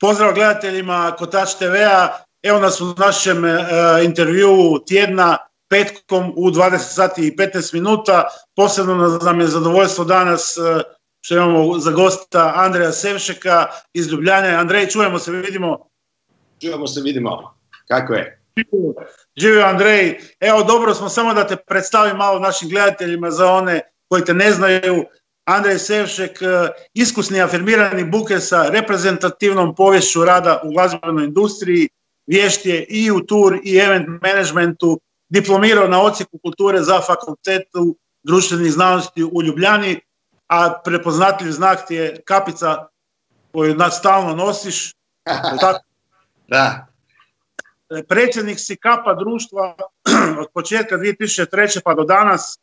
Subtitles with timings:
[0.00, 2.08] Pozdrav gledateljima Kotač TV-a.
[2.42, 3.58] Evo nas u našem e,
[4.04, 5.38] intervjuu tjedna
[5.68, 8.24] petkom u 20 sati i 15 minuta.
[8.56, 10.82] Posebno nam je zadovoljstvo danas e,
[11.20, 14.48] što imamo za gosta Andreja Sevšeka iz Ljubljane.
[14.48, 15.88] Andrej, čujemo se, vidimo.
[16.60, 17.54] Čujemo se, vidimo.
[17.88, 18.40] Kako je?
[19.36, 20.20] Živio Andrej.
[20.40, 24.52] Evo, dobro smo samo da te predstavim malo našim gledateljima za one koji te ne
[24.52, 25.04] znaju.
[25.50, 31.88] Andrej Sevšek, e, iskusni afirmirani buker sa reprezentativnom povješću rada u glazbenoj industriji,
[32.26, 38.72] vješt je i u tur i event managementu, diplomirao na ocijeku kulture za fakultetu društvenih
[38.72, 40.00] znanosti u Ljubljani,
[40.48, 42.86] a prepoznatljiv znak ti je kapica
[43.52, 44.94] koju stalno nosiš.
[45.24, 45.78] Tako?
[46.52, 46.86] da.
[48.08, 49.76] Predsjednik si kapa društva
[50.40, 51.80] od početka 2003.
[51.84, 52.58] pa do danas,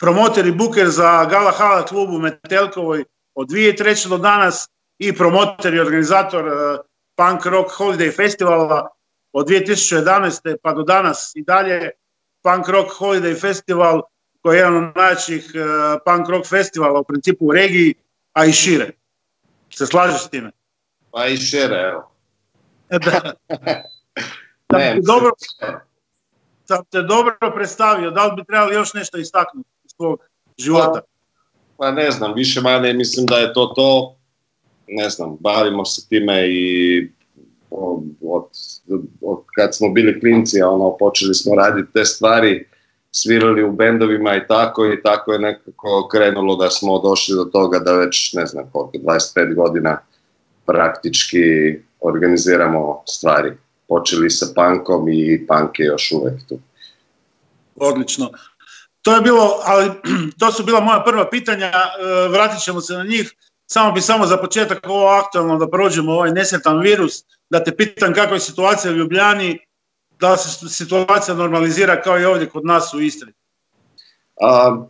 [0.00, 4.08] promoter i buker za Gala Hala klubu Metelkovoj od 2003.
[4.08, 6.54] do danas i promoter i organizator uh,
[7.16, 8.88] Punk Rock Holiday Festivala
[9.32, 10.56] od 2011.
[10.62, 11.90] pa do danas i dalje
[12.42, 14.02] Punk Rock Holiday Festival
[14.44, 17.94] koji je jedan od najjačih uh, punk rock festivala u principu u regiji,
[18.32, 18.90] a i šire.
[19.70, 20.50] Se slažeš s time?
[21.10, 22.10] Pa i šire, evo.
[23.04, 23.32] da.
[24.68, 25.30] da ne, dobro,
[26.64, 29.68] sam te dobro predstavio, da li bi trebali još nešto istaknuti?
[29.96, 30.18] Svog
[30.58, 31.00] života?
[31.00, 31.00] Pa,
[31.76, 34.16] pa ne znam, više manje mislim da je to to,
[34.88, 37.08] ne znam, bavimo se time i
[37.70, 38.44] od,
[39.20, 42.66] od, kad smo bili klinci, ono, počeli smo raditi te stvari,
[43.10, 47.78] svirali u bendovima i tako i tako je nekako krenulo da smo došli do toga
[47.78, 49.98] da već, ne znam koliko, 25 godina
[50.66, 51.38] praktički
[52.00, 53.52] organiziramo stvari.
[53.88, 56.58] Počeli sa punkom i punk je još uvek tu.
[57.76, 58.30] Odlično.
[59.04, 59.90] To je bilo, ali
[60.40, 63.32] to su bila moja prva pitanja, e, vratit ćemo se na njih.
[63.66, 68.14] Samo bi samo za početak ovo aktualno da prođemo ovaj nesretan virus, da te pitam
[68.14, 69.58] kakva je situacija u Ljubljani,
[70.20, 73.32] da se situacija normalizira kao i ovdje kod nas u Istri.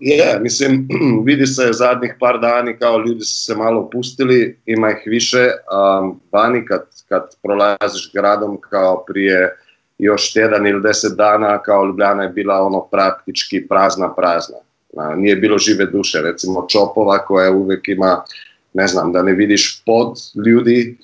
[0.00, 0.88] Je, mislim,
[1.26, 5.48] vidi se zadnjih par dani kao ljudi su se malo opustili, ima ih više.
[5.48, 9.56] Um, vani kad, kad prolaziš gradom kao prije
[9.98, 14.56] još tjedan ili deset dana kao Ljubljana je bila ono praktički prazna prazna.
[15.16, 18.24] Nije bilo žive duše, recimo Čopova koja uvijek ima,
[18.72, 20.16] ne znam, da ne vidiš pod
[20.46, 20.98] ljudi,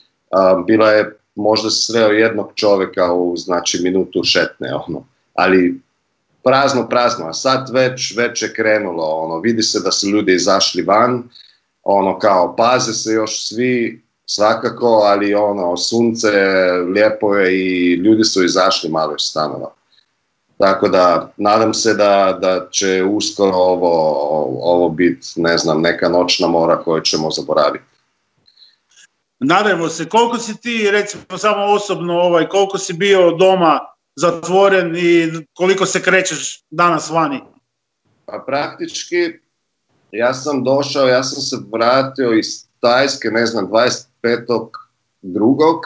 [0.66, 5.04] bila je možda sreo jednog čovjeka u znači minutu šetne, ono.
[5.34, 5.80] ali
[6.44, 10.82] prazno, prazno, a sad već, već je krenulo, ono, vidi se da su ljudi izašli
[10.82, 11.22] van,
[11.82, 14.02] ono kao paze se još svi,
[14.34, 16.30] svakako, ali ono, sunce
[16.94, 19.72] lijepo je i ljudi su izašli malo iz stanova.
[20.58, 23.92] Tako da, nadam se da, da će uskoro ovo,
[24.62, 27.84] ovo biti, ne znam, neka noćna mora koju ćemo zaboraviti.
[29.38, 30.08] Nadajmo se.
[30.08, 33.80] Koliko si ti, recimo samo osobno, ovaj, koliko si bio doma
[34.16, 37.40] zatvoren i koliko se krećeš danas vani?
[38.26, 39.16] Pa praktički,
[40.12, 42.46] ja sam došao, ja sam se vratio iz
[42.80, 43.68] Tajske, ne znam,
[44.22, 44.68] 25.
[45.22, 45.80] drugog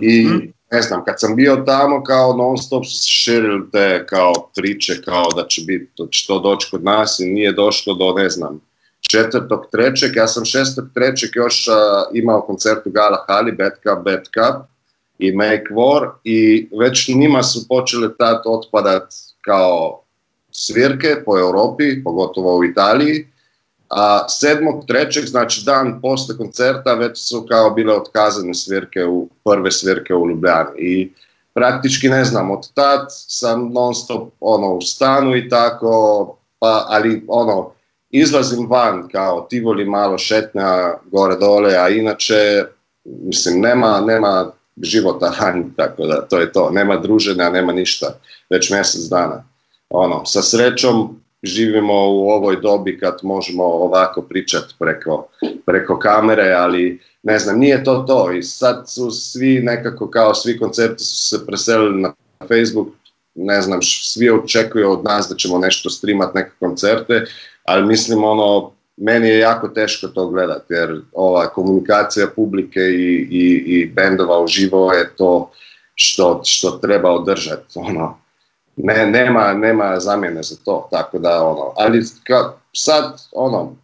[0.00, 5.02] i mm ne znam, kad sam bio tamo kao non stop širili te kao priče
[5.04, 8.30] kao da će biti, da će to doći kod nas i nije došlo do ne
[8.30, 8.60] znam,
[9.00, 11.74] četvrtog trećeg, ja sam šestog trećeg još uh,
[12.18, 14.68] imao koncert u Gala Hali, Bad Cup, Bad Cup
[15.18, 20.02] i Make War i već njima su počele tad otpadat kao
[20.50, 23.31] svirke po Europi, pogotovo u Italiji
[23.92, 29.70] a sedmog trećeg, znači dan posle koncerta, već su kao bile otkazane svirke u, prve
[29.70, 31.12] svirke u Ljubljani i
[31.54, 37.24] praktički ne znam, od tad sam non stop ono, u stanu i tako, pa, ali
[37.28, 37.72] ono,
[38.10, 42.64] izlazim van kao Tivoli malo šetnja gore dole, a inače,
[43.04, 44.50] mislim, nema, nema
[44.82, 48.06] života hani, tako da to je to, nema druženja, nema ništa,
[48.50, 49.44] već mjesec dana.
[49.90, 55.28] Ono, sa srećom živimo u ovoj dobi kad možemo ovako pričati preko,
[55.66, 58.32] preko kamere, ali ne znam, nije to to.
[58.32, 62.12] I sad su svi nekako kao svi koncerti su se preselili na
[62.48, 62.88] Facebook,
[63.34, 67.24] ne znam, svi očekuju od nas da ćemo nešto streamat, neke koncerte,
[67.64, 73.62] ali mislim ono, meni je jako teško to gledati jer ova komunikacija publike i, i,
[73.66, 75.50] i bendova uživo je to
[75.94, 78.21] što, što treba održati, ono,
[78.76, 83.76] ne, nema, nema zamjene za to, tako da ono, ali ka, sad ono,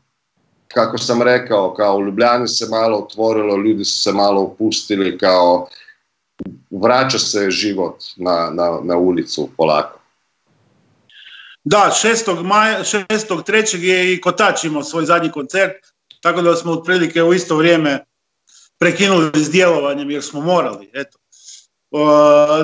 [0.68, 5.68] kako sam rekao, kao u Ljubljani se malo otvorilo, ljudi su se malo upustili, kao
[6.70, 9.98] vraća se život na, na, na ulicu polako.
[11.64, 12.42] Da, 6.
[12.42, 13.78] Maja, 6.3.
[13.78, 15.72] je i Kotač imao svoj zadnji koncert,
[16.20, 18.04] tako da smo otprilike u isto vrijeme
[18.78, 21.18] prekinuli s djelovanjem jer smo morali, eto.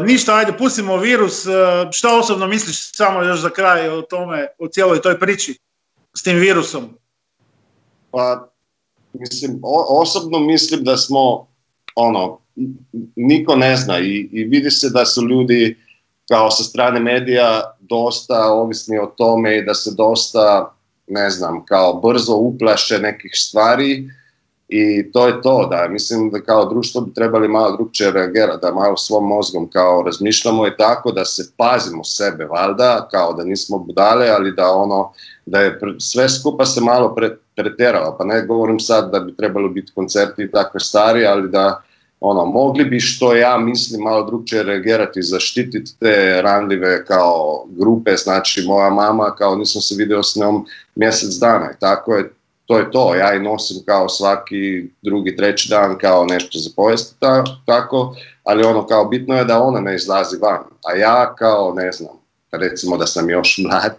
[0.05, 1.45] Ništa, ajde, pustimo virus.
[1.93, 5.59] šta osobno misliš samo još za kraj o tome, o cijeloj toj priči
[6.17, 6.99] s tim virusom?
[8.11, 8.49] Pa,
[9.13, 11.47] mislim, osobno mislim da smo,
[11.95, 12.39] ono,
[13.17, 15.77] niko ne zna i, i vidi se da su ljudi
[16.29, 20.75] kao sa strane medija dosta ovisni o tome i da se dosta,
[21.07, 24.11] ne znam, kao brzo uplaše nekih stvari
[24.77, 25.89] i to je to, da.
[25.89, 30.67] Mislim da kao društvo bi trebali malo drugčije reagirati, da malo svom mozgom kao razmišljamo
[30.67, 35.13] i tako da se pazimo sebe valjda, kao da nismo budale, ali da ono,
[35.47, 39.69] da je sve skupa se malo pre, preteralo, pa ne govorim sad da bi trebalo
[39.69, 41.83] biti koncerti i takve stvari, ali da
[42.21, 48.65] ono, mogli bi što ja mislim malo drugčije reagirati, zaštititi te ranljive kao grupe, znači
[48.67, 52.31] moja mama, kao nisam se vidio s njom mjesec dana i tako je,
[52.67, 57.17] to je to, ja i nosim kao svaki drugi, treći dan kao nešto za pojesti
[57.67, 61.93] tako, ali ono kao bitno je da ona ne izlazi van, a ja kao ne
[61.93, 62.13] znam,
[62.53, 63.97] recimo da sam još mlad,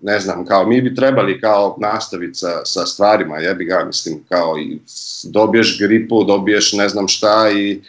[0.00, 4.58] ne znam, kao mi bi trebali kao nastaviti sa, sa stvarima, jebi ga, mislim, kao
[4.58, 4.80] i
[5.24, 7.82] dobiješ gripu, dobiješ ne znam šta i,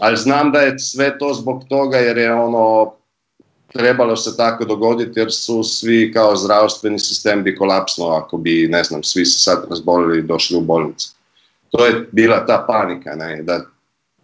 [0.00, 2.94] ali znam da je sve to zbog toga jer je ono,
[3.74, 8.84] trebalo se tako dogoditi jer su svi kao zdravstveni sistem bi kolapsno ako bi, ne
[8.84, 11.10] znam, svi se sad razbolili i došli u bolnicu.
[11.70, 13.60] To je bila ta panika, ne, da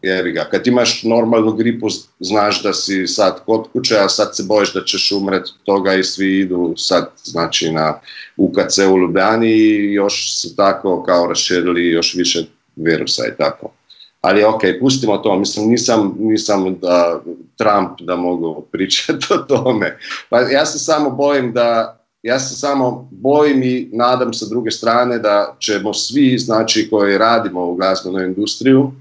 [0.02, 0.49] jevi ga.
[0.50, 1.88] Kad imaš normalnu gripu,
[2.20, 6.05] znaš da si sad kod kuće, a sad se bojiš da ćeš umret toga i
[6.05, 8.00] svi idu sad znači na
[8.37, 12.44] UKC u Ljubljani i još su tako kao raširili još više
[12.76, 13.73] virusa i tako.
[14.20, 17.20] Ali ok, pustimo to, mislim nisam, nisam da
[17.56, 19.99] Trump da mogu pričati o tome.
[20.28, 25.19] Pa ja se samo bojim da ja se samo bojim i nadam sa druge strane
[25.19, 28.93] da ćemo svi, znači koji radimo u glazbenoj industriju,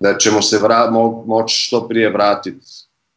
[0.00, 2.66] da ćemo se vra, mo, moći što prije vratiti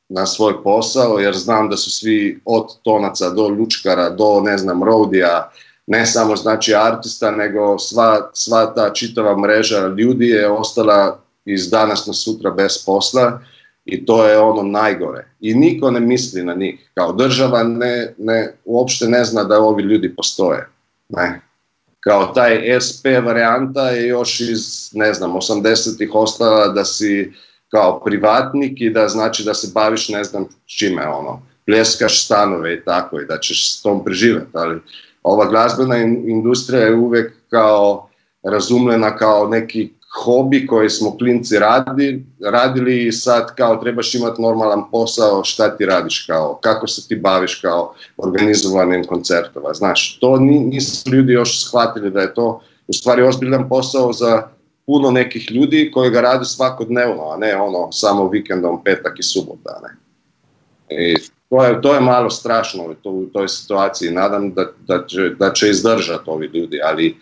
[0.09, 4.83] na svoj posao, jer znam da su svi od tonaca do ljučkara, do ne znam,
[4.83, 5.51] rodija,
[5.87, 12.07] ne samo znači artista, nego sva, sva ta čitava mreža ljudi je ostala iz danas
[12.07, 13.39] na sutra bez posla
[13.85, 15.27] i to je ono najgore.
[15.39, 16.89] I niko ne misli na njih.
[16.93, 20.67] Kao država ne, ne, uopšte ne zna da ovi ljudi postoje.
[21.09, 21.41] Ne
[22.03, 27.33] kao taj SP varijanta je još iz, ne znam, 80-ih ostala da si
[27.69, 32.83] kao privatnik i da znači da se baviš ne znam čime, ono, pljeskaš stanove i
[32.85, 34.79] tako i da ćeš s tom preživjeti, ali
[35.23, 38.09] ova glazbena industrija je uvijek kao
[38.43, 44.83] razumljena kao neki hobi koji smo klinci radi, radili i sad kao trebaš imati normalan
[44.91, 49.73] posao, šta ti radiš kao, kako se ti baviš kao organizovanim koncertova.
[49.73, 54.47] Znaš, to nisu ljudi još shvatili da je to u stvari ozbiljan posao za
[54.85, 59.81] puno nekih ljudi koji ga rade svakodnevno, a ne ono samo vikendom, petak i subota.
[59.83, 59.97] Ne?
[60.97, 61.15] I
[61.49, 64.11] to je, to je malo strašno u toj situaciji.
[64.11, 67.17] Nadam da, da, će, da će izdržati ovi ljudi, ali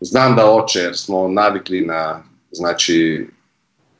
[0.00, 3.28] znam da hoće jer smo navikli na znači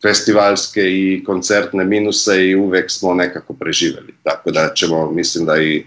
[0.03, 4.15] festivalske i koncertne minuse i uvijek smo nekako preživjeli.
[4.23, 5.87] Tako da ćemo, mislim da i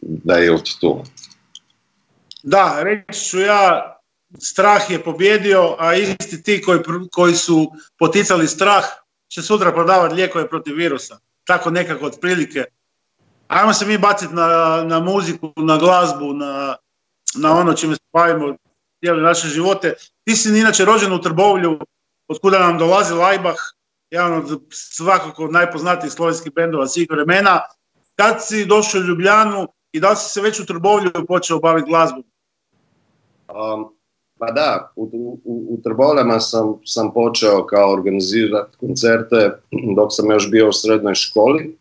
[0.00, 1.04] da je od tu.
[2.42, 3.96] Da, reći ću ja,
[4.38, 6.80] strah je pobjedio, a isti ti koji,
[7.12, 8.84] koji su poticali strah
[9.28, 11.18] će sutra prodavati lijekove protiv virusa.
[11.44, 12.64] Tako nekako otprilike.
[13.48, 16.76] Ajmo se mi baciti na, na muziku, na glazbu, na,
[17.34, 18.56] na ono čime se bavimo
[19.00, 19.94] cijeli naše živote.
[20.24, 21.78] Ti si inače rođen u Trbovlju,
[22.28, 23.56] od kuda nam dolazi Lajbah,
[24.10, 27.60] jedan od svakako najpoznatijih slovenskih bendova svih vremena.
[28.14, 31.90] Kad si došao u Ljubljanu i da li si se već u Trbovlju počeo baviti
[31.90, 32.24] glazbom?
[33.48, 33.94] Um,
[34.38, 39.50] pa da, u, u, Trbovljama sam, sam počeo kao organizirati koncerte
[39.96, 41.76] dok sam još bio u srednjoj školi.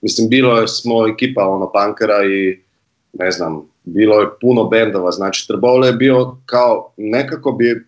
[0.00, 2.64] Mislim, bilo je smo ekipa ono, pankera i
[3.12, 7.86] ne znam, bilo je puno bendova, znači Trbole je bio kao, nekako bi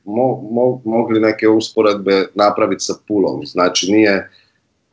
[0.85, 4.30] mogli neke usporedbe napraviti sa Pulom, znači nije,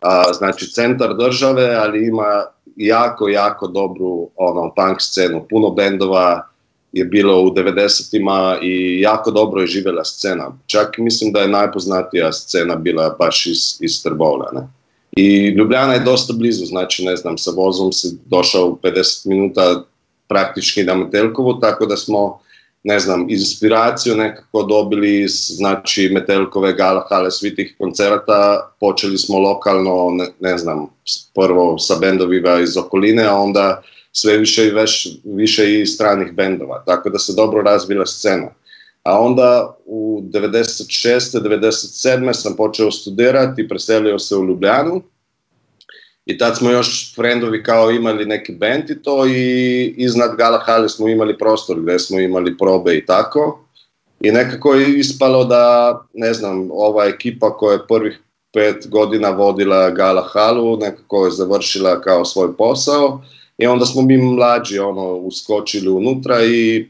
[0.01, 2.43] a, znači centar države, ali ima
[2.75, 6.47] jako, jako dobru ono, punk scenu, puno bendova
[6.91, 10.57] je bilo u 90-ima i jako dobro je živjela scena.
[10.65, 14.05] Čak mislim da je najpoznatija scena bila baš iz, iz
[14.53, 14.67] Ne?
[15.11, 19.83] I Ljubljana je dosta blizu, znači ne znam, sa vozom si došao u 50 minuta
[20.27, 22.39] praktički na Metelkovu, tako da smo
[22.83, 28.71] ne znam, inspiraciju nekako dobili iz znači, Metelkove, Galahale, svi tih koncerata.
[28.79, 30.87] Počeli smo lokalno, ne, ne znam,
[31.35, 33.81] prvo sa bendovima iz okoline, a onda
[34.11, 38.47] sve više i veš, više i stranih bendova, tako da se dobro razvila scena.
[39.03, 41.39] A onda u 96.
[41.39, 42.33] 97.
[42.33, 45.01] sam počeo studirati i preselio se u Ljubljanu.
[46.27, 50.89] I tad smo još friendovi kao imali neki band i to i iznad Gala Hale
[50.89, 53.63] smo imali prostor gdje smo imali probe i tako.
[54.19, 58.19] I nekako je ispalo da, ne znam, ova ekipa koja je prvih
[58.53, 63.21] pet godina vodila Gala Halu, nekako je završila kao svoj posao
[63.57, 66.87] i onda smo mi mlađi ono, uskočili unutra i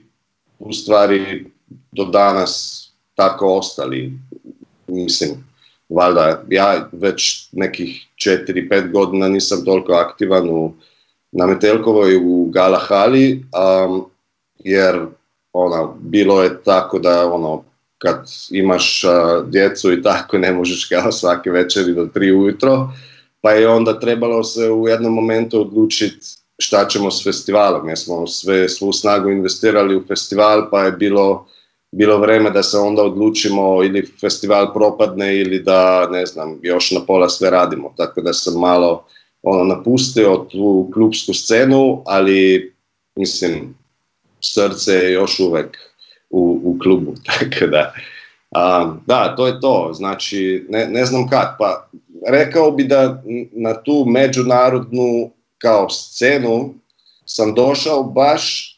[0.60, 1.46] u stvari
[1.92, 2.84] do danas
[3.16, 4.12] tako ostali.
[4.88, 5.47] Mislim,
[5.90, 10.74] valjda ja već nekih 4-5 godina nisam toliko aktivan u,
[11.32, 13.46] na Metelkovoj u Gala Hali,
[14.60, 15.06] jer
[15.54, 17.64] ona, bilo je tako da ono,
[17.98, 19.04] kad imaš
[19.46, 22.90] djecu i tako ne možeš kao svake večeri do tri ujutro,
[23.42, 26.28] pa je onda trebalo se u jednom momentu odlučiti
[26.60, 31.48] šta ćemo s festivalom, jer smo sve, svu snagu investirali u festival, pa je bilo,
[31.92, 37.00] bilo vreme da se onda odlučimo ili festival propadne ili da, ne znam, još na
[37.08, 39.06] pola sve radimo, tako da sam malo
[39.44, 42.74] ono, napustio tu klubsku scenu, ali
[43.16, 43.76] mislim,
[44.42, 45.78] srce je još uvek
[46.30, 47.94] u, u klubu, tako da,
[48.52, 51.90] a, da, to je to, znači, ne, ne znam kad, pa
[52.28, 56.74] rekao bi da na tu međunarodnu kao scenu
[57.26, 58.74] sam došao baš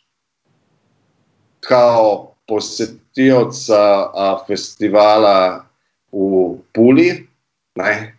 [1.60, 5.66] kao posjetioca a, festivala
[6.12, 7.28] u Puli,
[7.76, 8.18] ne,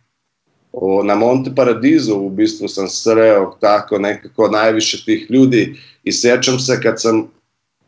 [0.72, 5.76] o, na Monte Paradizu u bistvu sam sreo tako nekako najviše tih ljudi.
[6.04, 7.30] I sjećam se kad sam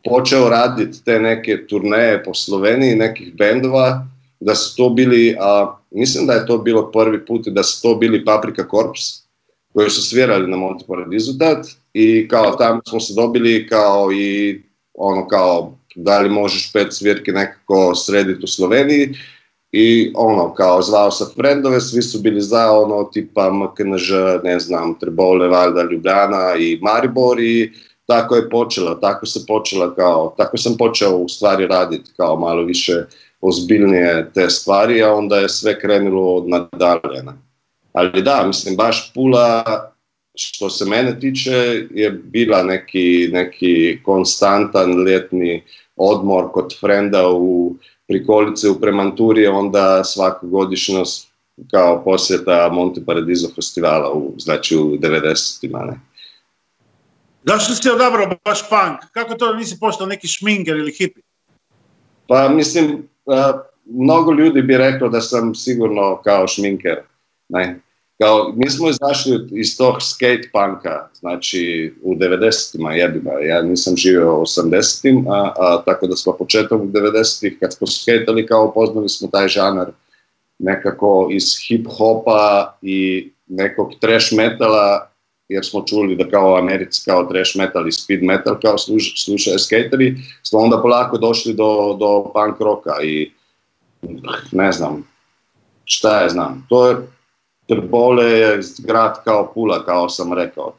[0.03, 4.07] počeo raditi te neke turneje po Sloveniji, nekih bendova,
[4.39, 7.95] da su to bili, a, mislim da je to bilo prvi put da su to
[7.95, 9.23] bili Paprika Corps,
[9.73, 11.67] koji su svirali na Monte Paradisu tad.
[11.93, 14.61] I kao tamo smo se dobili kao i
[14.93, 19.09] ono kao da li možeš pet svirke nekako srediti u Sloveniji
[19.71, 24.11] i ono kao zvao sa frendove, svi su bili za ono tipa MKNŽ,
[24.43, 27.71] ne znam, Trebole, Valjda, Ljubljana i Maribor i
[28.05, 32.63] tako je počela, tako se počela kao, tako sam počeo u stvari raditi kao malo
[32.63, 32.93] više
[33.41, 37.23] ozbiljnije te stvari, a onda je sve krenulo nadalje.
[37.93, 39.63] Ali da, mislim, baš Pula,
[40.35, 45.63] što se mene tiče, je bila neki, neki konstantan ljetni
[45.95, 47.75] odmor kod frenda u
[48.07, 51.27] prikolice u Premanturi, onda svaku godišnjost
[51.71, 55.79] kao posjeta Monte Paradiso festivala, u, znači u 90-ima.
[55.79, 55.99] Ne.
[57.43, 59.11] Zašto si odabrao baš punk?
[59.11, 61.21] Kako to nisi postao neki šminker ili hipi?
[62.27, 63.09] Pa mislim,
[63.85, 66.97] mnogo ljudi bi reklo da sam sigurno kao šminker.
[67.49, 67.79] Ne?
[68.21, 74.39] Kao, mi smo izašli iz tog skate punka, znači u 90-ima jebima, ja nisam živio
[74.39, 79.47] u 80-im, a, tako da smo početak 90-ih kad smo skatali kao poznali smo taj
[79.47, 79.91] žanar
[80.59, 85.09] nekako iz hip-hopa i nekog trash metala
[85.49, 88.77] jer smo čuli da kao Americi kao trash metal i speed metal kao
[89.25, 93.31] slušaju skateri, smo onda polako došli do, do punk roka i
[94.51, 95.07] ne znam,
[95.85, 96.95] šta je znam, to je
[97.67, 100.73] Trbole je grad kao Pula, kao sam rekao.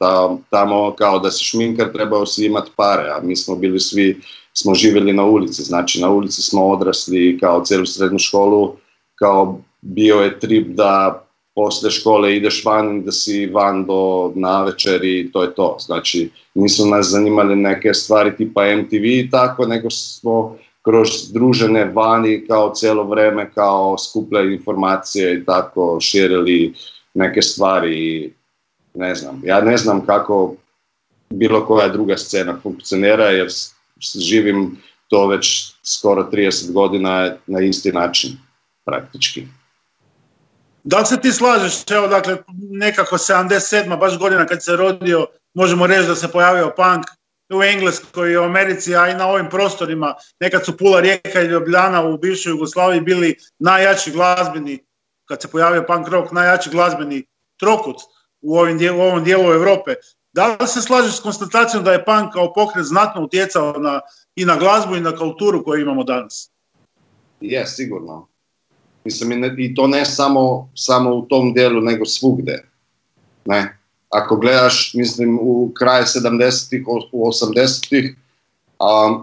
[0.50, 4.20] tamo kao da se šminkar trebao svi imati pare, a mi smo bili svi,
[4.52, 8.76] smo živjeli na ulici, znači na ulici smo odrasli kao cijelu srednju školu,
[9.14, 11.24] kao bio je trip da
[11.54, 15.76] poslije škole ideš van da si van do navečer i to je to.
[15.80, 22.46] Znači nisu nas zanimali neke stvari tipa MTV i tako, nego smo kroz družene vani
[22.48, 26.74] kao cijelo vrijeme kao skupljali informacije i tako širili
[27.14, 28.32] neke stvari
[28.94, 29.42] ne znam.
[29.44, 30.54] Ja ne znam kako
[31.30, 33.48] bilo koja druga scena funkcionira jer
[34.18, 38.30] živim to već skoro 30 godina na isti način
[38.84, 39.46] praktički.
[40.84, 42.36] Da li se ti slažeš, evo dakle
[42.70, 43.98] nekako 77.
[43.98, 47.06] baš godina kad se rodio, možemo reći da se pojavio punk,
[47.52, 51.46] u Engleskoj i u Americi, a i na ovim prostorima, nekad su Pula, Rijeka i
[51.46, 54.84] Ljubljana u bivšoj Jugoslaviji bili najjači glazbeni,
[55.24, 57.26] kad se pojavio punk rock, najjači glazbeni
[57.60, 57.96] trokut
[58.42, 59.94] u, ovim u ovom dijelu Europe.
[60.32, 64.00] Da li se slažeš s konstatacijom da je punk kao pokret znatno utjecao na,
[64.36, 66.50] i na glazbu i na kulturu koju imamo danas?
[67.40, 68.28] Je, sigurno.
[69.04, 72.64] Mislim, i to ne samo, samo u tom dijelu, nego svugde.
[73.44, 73.78] Ne?
[74.14, 78.16] Ako gledaš, mislim, u kraj 70-ih, u 80-ih,
[78.78, 79.18] a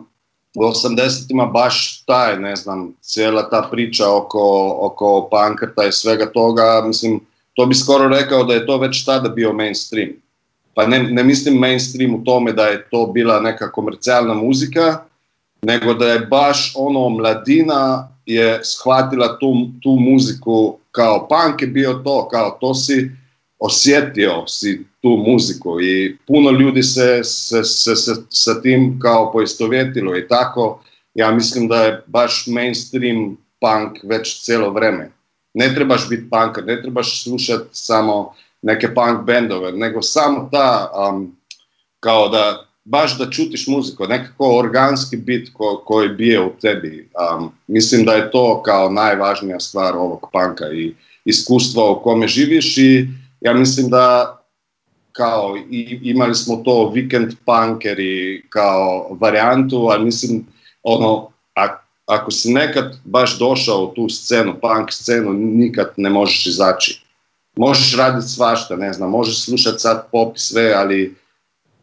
[0.56, 6.84] u 80-ima baš taj, ne znam, cijela ta priča oko, oko pankrta i svega toga,
[6.86, 7.20] mislim,
[7.54, 10.10] to bi skoro rekao da je to već tada bio mainstream.
[10.74, 15.00] Pa ne, ne mislim mainstream u tome da je to bila neka komercijalna muzika,
[15.62, 21.94] nego da je baš ono mladina je shvatila tu, tu muziku kao punk je bio
[21.94, 23.21] to, kao to si
[23.62, 27.22] osjetio si tu muziku i puno ljudi se,
[28.30, 34.70] sa tim kao poistovjetilo i tako ja mislim da je baš mainstream punk već cijelo
[34.70, 35.12] vreme.
[35.54, 41.36] Ne trebaš biti punk, ne trebaš slušati samo neke punk bendove, nego samo ta um,
[42.00, 47.10] kao da baš da čutiš muziku, nekako organski bit ko, koji bije u tebi.
[47.36, 50.94] Um, mislim da je to kao najvažnija stvar ovog panka i
[51.26, 53.08] iskustva u kome živiš i
[53.42, 54.38] ja mislim da
[55.12, 60.48] kao i, imali smo to weekend punkeri kao varijantu, ali mislim
[60.84, 61.28] ono,
[62.06, 67.04] ako si nekad baš došao u tu scenu, punk scenu, nikad ne možeš izaći.
[67.56, 71.16] Možeš raditi svašta, ne znam, možeš slušati sad pop sve, ali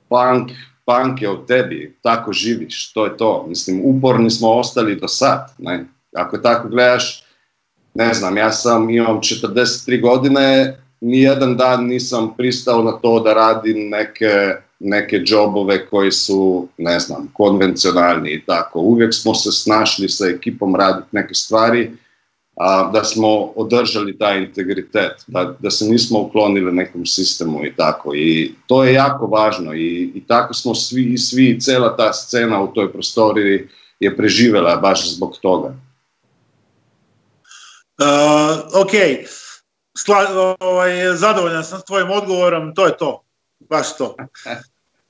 [0.08, 0.50] punk,
[0.86, 3.46] punk je od tebi, tako živiš, to je to.
[3.48, 5.84] Mislim, uporni smo ostali do sad, ne?
[6.16, 7.24] Ako tako gledaš,
[7.94, 13.88] ne znam, ja sam, imam 43 godine, nijedan dan nisam pristao na to da radim
[13.88, 18.80] neke, neke džobove koji su, ne znam, konvencionalni i tako.
[18.80, 21.90] Uvijek smo se snašli sa ekipom raditi neke stvari,
[22.56, 28.14] a, da smo održali taj integritet, da, da se nismo uklonili nekom sistemu i tako.
[28.14, 32.62] I to je jako važno i, i tako smo svi i svi, cela ta scena
[32.62, 33.68] u toj prostoriji
[34.00, 35.74] je preživjela baš zbog toga.
[37.98, 38.92] Uh, ok,
[39.98, 43.22] Skla, ovaj, zadovoljan sam s tvojim odgovorom, to je to,
[43.60, 44.16] baš to.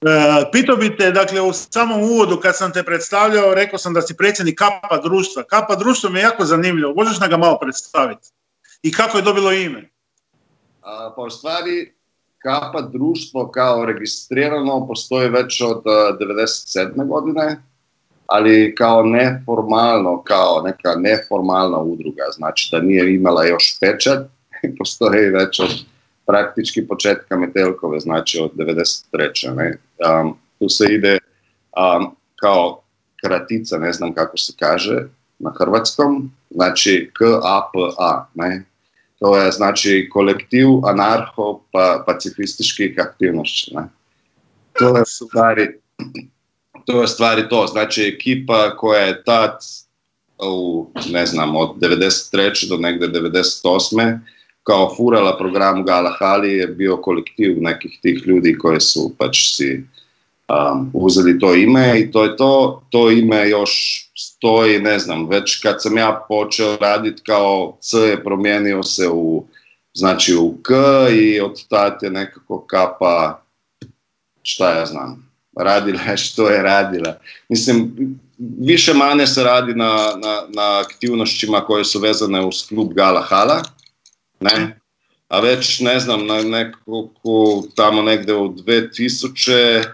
[0.01, 4.03] E, pitao bi te, dakle, u samom uvodu kad sam te predstavljao, rekao sam da
[4.03, 5.43] si predsjednik kapa društva.
[5.43, 8.29] Kapa društva mi je jako zanimljivo, možeš nam ga malo predstaviti?
[8.83, 9.91] I kako je dobilo ime?
[10.83, 11.95] A, pa u stvari,
[12.39, 17.07] kapa društvo kao registrirano postoji već od 97.
[17.07, 17.63] godine,
[18.27, 24.38] ali kao neformalno, kao neka neformalna udruga, znači da nije imala još pečat,
[24.79, 25.85] postoji već od
[26.27, 29.55] praktički početka Metelkove, znači od 93.
[29.57, 29.79] Ne?
[30.23, 31.19] Um, tu se ide
[31.77, 32.83] um, kao
[33.25, 38.65] kratica, ne znam kako se kaže na hrvatskom, znači KAPA, ne?
[39.19, 42.05] To je znači kolektiv anarho pa,
[42.99, 43.75] aktivnosti.
[43.75, 43.89] Ne?
[44.73, 45.69] To je stvari
[46.89, 49.59] to je stvari to, znači ekipa koja je tad
[50.39, 52.69] u, ne znam, od 93.
[52.69, 54.19] do negde 98
[54.69, 59.85] kao furala program Galahali je bio kolektiv nekih tih ljudi koji su pač si
[60.49, 63.71] um, uzeli to ime i to je to, to ime još
[64.17, 69.45] stoji, ne znam, već kad sam ja počeo raditi kao C je promijenio se u
[69.95, 70.75] znači u K
[71.13, 73.43] i od tat je nekako kapa
[74.43, 77.19] šta ja znam, radila je što je radila.
[77.49, 77.93] Mislim,
[78.61, 83.63] više mane se radi na, na, na aktivnostima koje su vezane uz klub Gala Hala,
[84.41, 84.81] ne?
[85.29, 89.85] A već, ne znam, na nekoliko, tamo negde u 2000,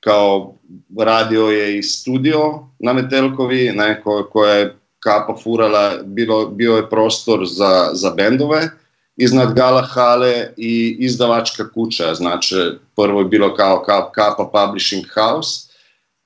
[0.00, 0.54] kao
[0.98, 7.46] radio je i studio na Metelkovi, neko koje je kapa furala, bilo, bio je prostor
[7.46, 8.68] za, za bendove,
[9.16, 12.54] iznad Gala Hale i izdavačka kuća, znači
[12.96, 13.82] prvo je bilo kao
[14.14, 15.68] Kapa Publishing House,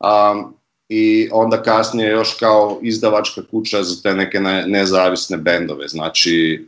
[0.01, 0.55] um,
[0.89, 6.67] i onda kasnije još kao izdavačka kuća za te neke ne, nezavisne bendove, znači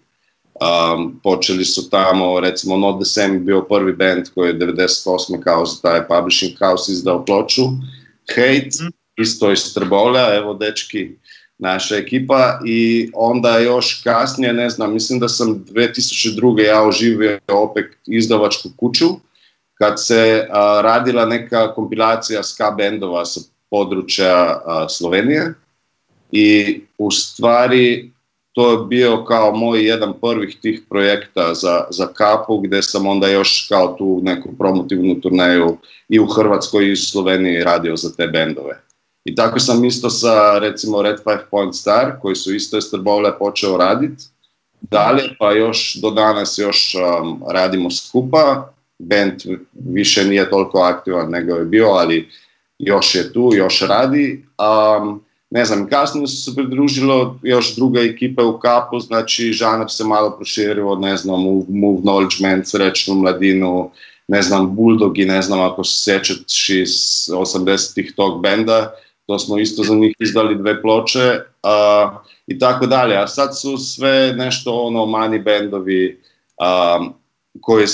[0.61, 5.43] Um, počeli su tamo, recimo Not The Same bio prvi band koji je 98.
[5.43, 7.63] kao za taj Publishing House izdao ploču.
[8.29, 9.23] Hate, mm.
[9.23, 11.11] isto iz Trbolja, evo dečki,
[11.59, 16.61] naša ekipa i onda još kasnije, ne znam, mislim da sam 2002.
[16.67, 19.09] ja oživio opet izdavačku kuću
[19.75, 25.55] kad se a, radila neka kompilacija ska bendova sa područja a, Slovenije
[26.33, 28.11] i u stvari
[28.53, 33.29] to je bio kao moj jedan prvih tih projekta za, za kapu gdje sam onda
[33.29, 35.77] još kao tu neku promotivnu turneju
[36.09, 38.81] i u Hrvatskoj i u Sloveniji radio za te bendove.
[39.25, 43.39] I tako sam isto sa recimo Red Five Point Star koji su isto iz Trbovle
[43.39, 44.25] počeo raditi.
[44.81, 48.73] Dalje pa još do danas još um, radimo skupa.
[48.99, 49.33] Band
[49.73, 52.29] više nije toliko aktivan nego je bio, ali
[52.79, 54.45] još je tu, još radi.
[54.59, 60.37] Um, ne znam, kasnije se pridružilo još druga ekipa u kapu, znači žanar se malo
[60.37, 63.91] proširio, ne znam, u Move Knowledge srečnu mladinu,
[64.29, 66.91] ne znam, Bulldogi, ne znam ako se sjećaš iz
[67.31, 68.93] 80-ih tog benda,
[69.27, 71.39] to smo isto za njih izdali dve ploče
[72.47, 73.17] i tako dalje.
[73.17, 76.23] A sad su sve nešto ono mani bendovi
[76.59, 76.99] a,
[77.61, 77.87] koje,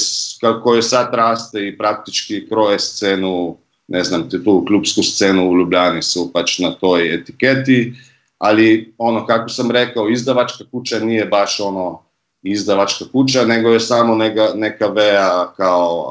[0.63, 3.57] koje sad raste i praktički kroje scenu
[3.89, 7.93] ne znam, tu klubsku scenu u Ljubljani su pač na toj etiketi,
[8.39, 12.03] ali ono, kako sam rekao, izdavačka kuća nije baš ono
[12.43, 16.07] izdavačka kuća, nego je samo neka, neka vea kao,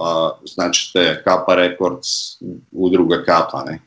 [0.46, 2.08] znači te Kapa Records,
[2.72, 3.80] udruga Kapa, ne.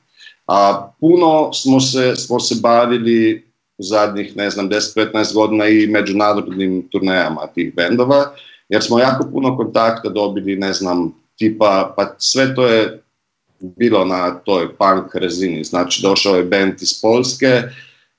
[0.46, 3.48] A puno smo se, smo se bavili
[3.78, 8.32] zadnjih, ne znam, 10-15 godina i međunarodnim turnejama tih bendova,
[8.68, 13.02] jer smo jako puno kontakta dobili, ne znam, tipa, pa sve to je
[13.60, 17.62] bilo na toj punk razini, znači došao je band iz Polske,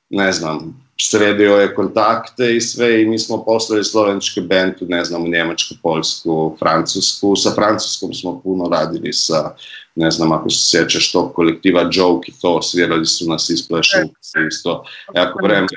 [0.10, 5.24] ne znam, sredio je kontakte i sve i mi smo poslali slovenički band ne znam,
[5.24, 7.36] u Njemačku, Poljsku, Francusku.
[7.36, 9.56] Sa Francuskom smo puno radili sa,
[9.96, 13.98] ne znam, ako se sjećaš tog kolektiva Joke i to, svirali su nas isplašu
[14.48, 14.84] isto
[15.16, 15.68] jako vreme.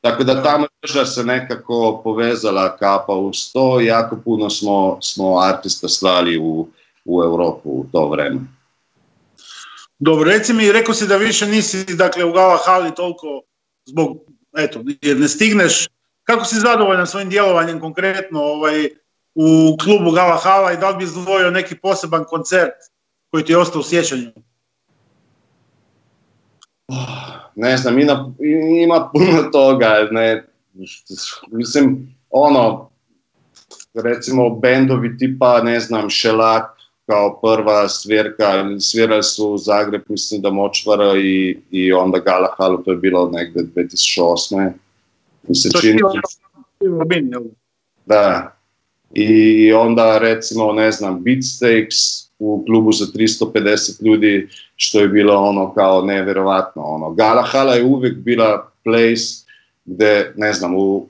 [0.00, 0.66] Tako da tamo
[1.06, 6.68] se nekako povezala kapa uz to i jako puno smo, smo artista slali u,
[7.04, 8.40] u Europu u to vreme.
[10.04, 13.42] Dobro, reci mi, rekao si da više nisi dakle, u Gala Hali toliko
[13.84, 14.16] zbog,
[14.56, 15.88] eto, jer ne stigneš.
[16.24, 18.88] Kako si zadovoljan svojim djelovanjem konkretno ovaj,
[19.34, 22.74] u klubu Gala Hala i da li bi izdvojio neki poseban koncert
[23.30, 24.30] koji ti je ostao u sjećanju?
[27.54, 28.34] Ne znam, ima,
[28.82, 30.46] ima puno toga, ne,
[31.52, 32.90] mislim, ono,
[33.94, 36.81] recimo bendovi tipa, ne znam, Šelak,
[37.12, 42.82] kao prva svirka, svirali su u Zagreb, mislim da Močvara i, i onda Gala Halu,
[42.82, 44.70] to je bilo negde 2008.
[45.48, 45.98] Mi se čini...
[48.06, 48.56] Da.
[49.14, 51.96] I onda recimo, ne znam, Beatsteaks
[52.38, 56.82] u klubu za 350 ljudi, što je bilo ono kao nevjerovatno.
[56.82, 57.10] Ono.
[57.10, 59.44] Gala Hala je uvijek bila place
[59.84, 61.06] gde, ne znam, u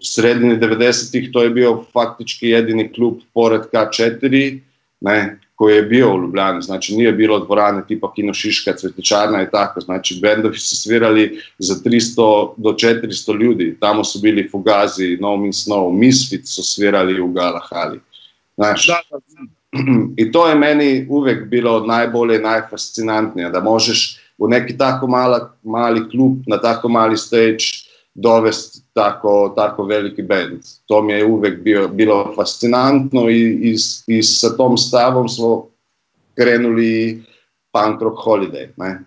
[0.00, 4.60] sredini 90-ih to je bio faktički jedini klub pored K4
[5.00, 9.50] ne, koji je bio u Ljubljani, znači nije bilo dvorane tipa Kino Šiška, Cvetičarna i
[9.50, 15.36] tako, znači bendovi su svirali za 300 do 400 ljudi, tamo su bili Fugazi, No
[15.36, 18.00] Means No, Misfit su svirali u Galahali.
[18.56, 18.86] Znaš,
[20.16, 25.54] I to je meni uvijek bilo najbolje i najfascinantnije, da možeš u neki tako mala,
[25.62, 27.64] mali klub, na tako mali stage,
[28.20, 30.60] dovesti tako, tako veliki band.
[30.86, 33.76] To mi je uvijek bio, bilo fascinantno i, i,
[34.06, 35.66] i sa tom stavom smo
[36.34, 37.22] krenuli
[37.72, 38.68] punk rock holiday.
[38.76, 39.00] Ne?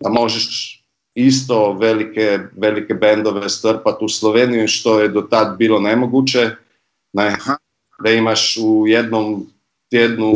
[0.00, 0.80] Da možeš
[1.14, 6.50] isto velike, velike bendove strpati u Sloveniju što je do tad bilo nemoguće.
[7.12, 7.36] Ne?
[8.04, 9.46] Da imaš u jednom
[9.90, 10.34] tjednu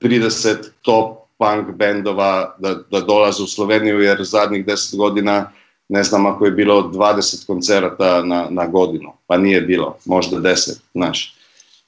[0.00, 5.52] 30 top punk bendova da, da dolaze u Sloveniju jer zadnjih 10 godina
[5.88, 10.80] ne znam ako je bilo 20 koncerata na, na godinu, pa nije bilo, možda 10,
[10.94, 11.36] znaš.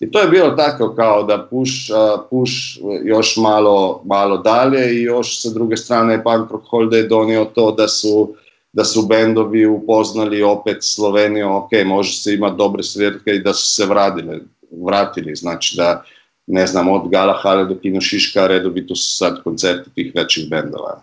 [0.01, 1.91] I to je bilo tako kao da puš,
[2.31, 7.73] puš još malo, malo dalje i još sa druge strane Punk Rock Holiday donio to
[7.73, 8.35] da su,
[8.73, 13.75] da su bendovi upoznali opet Sloveniju, ok, može se imati dobre svirke i da su
[13.75, 16.05] se vratili, vratili, znači da
[16.47, 18.49] ne znam, od Galahale do Kino Šiška
[18.89, 21.01] su sad koncerti tih većih bendova.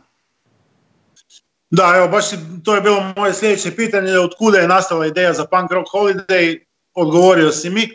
[1.69, 2.25] Da, evo, baš
[2.63, 6.65] to je bilo moje sljedeće pitanje, od kuda je nastala ideja za Punk Rock Holiday,
[6.93, 7.89] odgovorio si mi.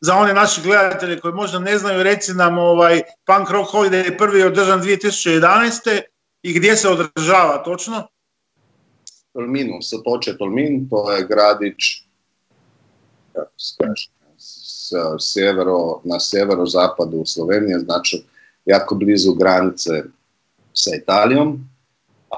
[0.00, 4.38] Za one naše gledatelje koji možda ne znaju, reci nam ovaj, Punk Rock Holiday prvi
[4.38, 6.00] je održan 2011.
[6.42, 8.08] i gdje se održava točno?
[9.32, 12.02] Tolminu, Satoče Tolmin, to je gradić
[16.04, 18.24] na sjevero-zapadu Slovenije, znači
[18.64, 19.90] jako blizu granice
[20.72, 21.68] sa Italijom.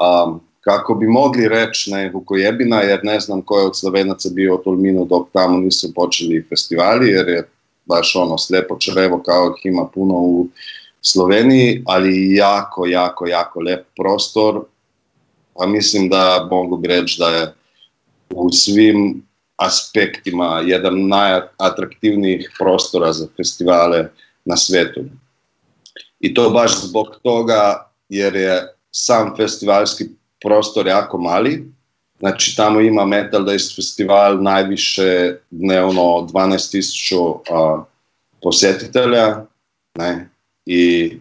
[0.00, 4.54] Um, kako bi mogli reći ne Vukojebina, jer ne znam ko je od Slovenaca bio
[4.54, 7.48] u Tolminu dok tamo nisu počeli festivali, jer je
[7.84, 10.46] baš ono slijepo črevo kao ih ima puno u
[11.00, 14.64] Sloveniji, ali jako, jako, jako lep prostor.
[15.60, 17.54] A mislim da mogu bi reći da je
[18.30, 19.22] u svim
[19.56, 24.08] aspektima jedan najatraktivnijih prostora za festivale
[24.44, 25.00] na svijetu.
[26.20, 31.72] I to baš zbog toga jer je sam festivalski prostor jako mali,
[32.18, 37.84] znači tamo ima Metal Days festival najviše dnevno 12.000
[38.42, 39.44] posjetitelja
[39.94, 40.28] ne?
[40.66, 41.12] i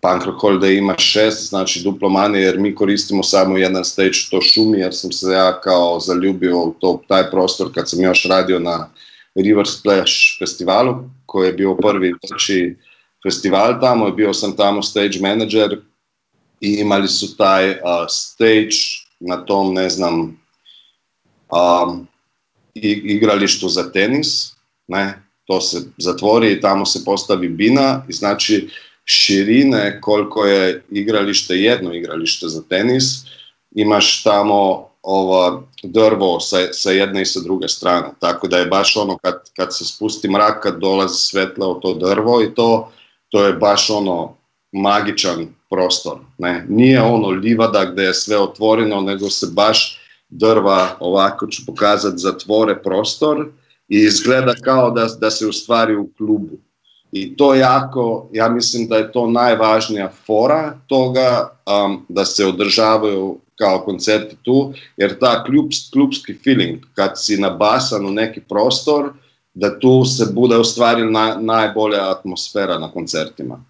[0.00, 4.40] Punk Rock Holiday ima šest, znači duplo manje jer mi koristimo samo jedan stage to
[4.40, 8.58] šumi jer sam se ja kao zaljubio u to, taj prostor kad sam još radio
[8.58, 8.90] na
[9.34, 10.94] River Splash festivalu
[11.26, 12.76] koji je bio prvi znači,
[13.22, 15.80] festival tamo i bio sam tamo stage manager
[16.60, 17.76] i imali su taj uh,
[18.08, 18.76] stage
[19.20, 20.40] na tom, ne znam,
[21.50, 22.06] um,
[23.04, 24.52] igralištu za tenis,
[24.88, 28.68] ne, to se zatvori i tamo se postavi bina i znači
[29.04, 33.04] širine koliko je igralište, jedno igralište za tenis.
[33.74, 38.08] Imaš tamo ova drvo sa, sa jedne i sa druge strane.
[38.20, 41.94] Tako da je baš ono kad, kad se spusti mrak, kad dolazi svetlo u to
[41.94, 42.92] drvo i to,
[43.28, 44.36] to je baš ono
[44.76, 46.18] magičan prostor.
[46.38, 46.66] Ne?
[46.68, 52.82] Nije ono livada gdje je sve otvoreno, nego se baš drva, ovako ću pokazati, zatvore
[52.82, 53.48] prostor
[53.88, 56.58] i izgleda kao da, da se u stvari u klubu.
[57.12, 63.38] I to jako, ja mislim da je to najvažnija fora toga um, da se održavaju
[63.58, 65.44] kao koncerti tu, jer ta
[65.92, 69.12] klubski feeling, kad si nabasan u neki prostor,
[69.54, 71.02] da tu se bude u stvari
[71.40, 73.64] najbolja atmosfera na koncertima.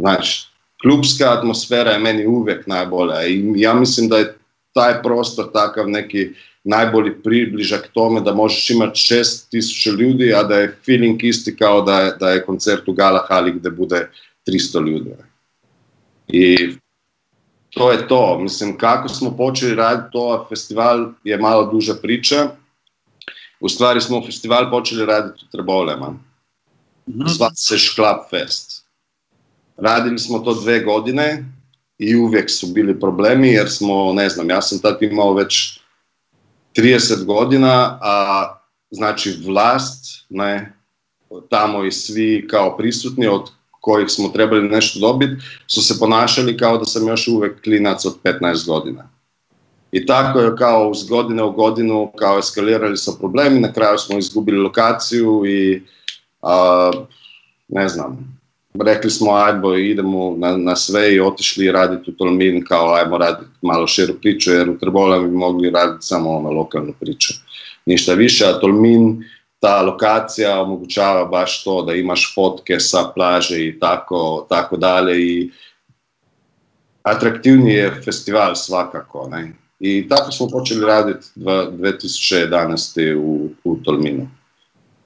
[0.00, 0.46] Znači,
[0.82, 4.38] klubska atmosfera je meni uvijek najbolja i ja mislim da je
[4.72, 6.30] taj prostor takav neki
[6.64, 11.82] najbolji približak tome da možeš imati šest tisuća ljudi, a da je feeling isti kao
[11.82, 14.10] da je, da je koncert u Gala Hali gdje bude
[14.48, 15.10] 300 ljudi.
[16.28, 16.74] I
[17.70, 18.38] to je to.
[18.38, 22.48] Mislim, kako smo počeli raditi to, festival je malo duža priča.
[23.60, 26.08] U stvari smo festival počeli raditi u Trbolema.
[27.08, 27.28] Mm-hmm.
[27.54, 28.69] se Club Fest.
[29.80, 31.44] Radili smo to dve godine
[31.98, 35.80] i uvijek su bili problemi jer smo, ne znam, ja sam tad imao već
[36.76, 38.46] 30 godina, a
[38.90, 40.72] znači vlast, ne,
[41.50, 46.78] tamo i svi kao prisutni od kojih smo trebali nešto dobiti, su se ponašali kao
[46.78, 49.08] da sam još uvijek klinac od 15 godina.
[49.92, 54.18] I tako je kao uz godine u godinu kao eskalirali su problemi, na kraju smo
[54.18, 55.82] izgubili lokaciju i
[57.68, 58.39] ne znam,
[58.74, 63.50] rekli smo ajmo idemo na, na sve i otišli raditi u Tolmin kao ajmo raditi
[63.62, 67.34] malo širu priču jer u Trbola bi mogli raditi samo ono lokalnu priču.
[67.86, 69.24] Ništa više, a Tolmin
[69.60, 75.50] ta lokacija omogućava baš to da imaš fotke sa plaže i tako, tako dalje i
[77.02, 79.28] atraktivniji je festival svakako.
[79.30, 79.52] Ne?
[79.80, 83.16] I tako smo počeli raditi 2011.
[83.16, 84.28] u, u Tolminu.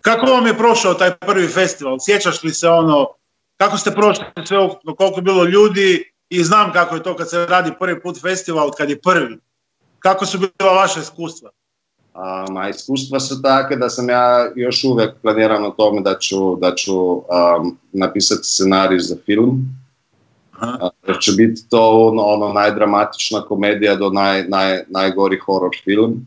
[0.01, 1.97] Kako vam je prošao taj prvi festival?
[2.01, 3.07] Sjećaš li se ono,
[3.57, 4.59] kako ste prošli sve,
[4.97, 8.71] koliko je bilo ljudi i znam kako je to kad se radi prvi put festival,
[8.71, 9.39] kad je prvi.
[9.99, 11.51] Kako su bila vaša iskustva?
[12.15, 16.75] A iskustva su takve da sam ja još uvijek planiram na tome da ću, da
[16.75, 19.65] ću um, napisati scenarij za film.
[21.07, 26.27] Jer će biti to ono, ono najdramatična komedija do naj, naj, najgori horror film.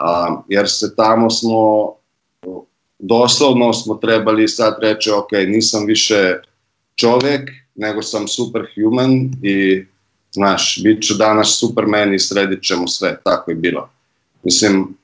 [0.00, 1.94] Um, jer se tamo smo,
[3.06, 6.34] doslovno smo trebali sad reći, ok, nisam više
[6.96, 9.84] čovjek, nego sam superhuman i
[10.30, 13.88] znaš, bit ću danas superman i sredit ćemo sve, tako je bilo.
[14.42, 14.96] Mislim,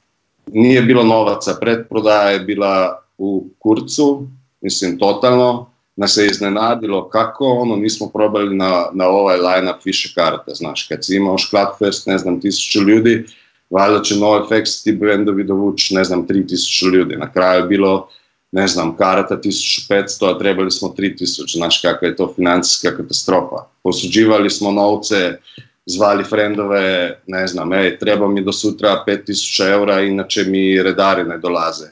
[0.47, 4.27] nije bilo novaca, pretprodaja je bila u kurcu,
[4.61, 10.55] mislim, totalno, nas se iznenadilo kako, ono, nismo probali na, na ovaj line-up više karata,
[10.55, 13.25] znaš, kad si imao Šklatfest, ne znam, tisuću ljudi,
[13.71, 18.09] valjda će NoFX ti bendovi dovući, ne znam, tri tisuće ljudi, na kraju je bilo,
[18.53, 23.57] ne znam, karata 1500, a trebali smo 3000, znaš kakva je to financijska katastrofa.
[23.83, 25.39] Posuđivali smo novce,
[25.87, 31.39] zvali frendove, ne znam, ej, treba mi do sutra 5000 eura, inače mi redari ne
[31.39, 31.87] dolaze.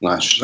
[0.00, 0.40] Znaš,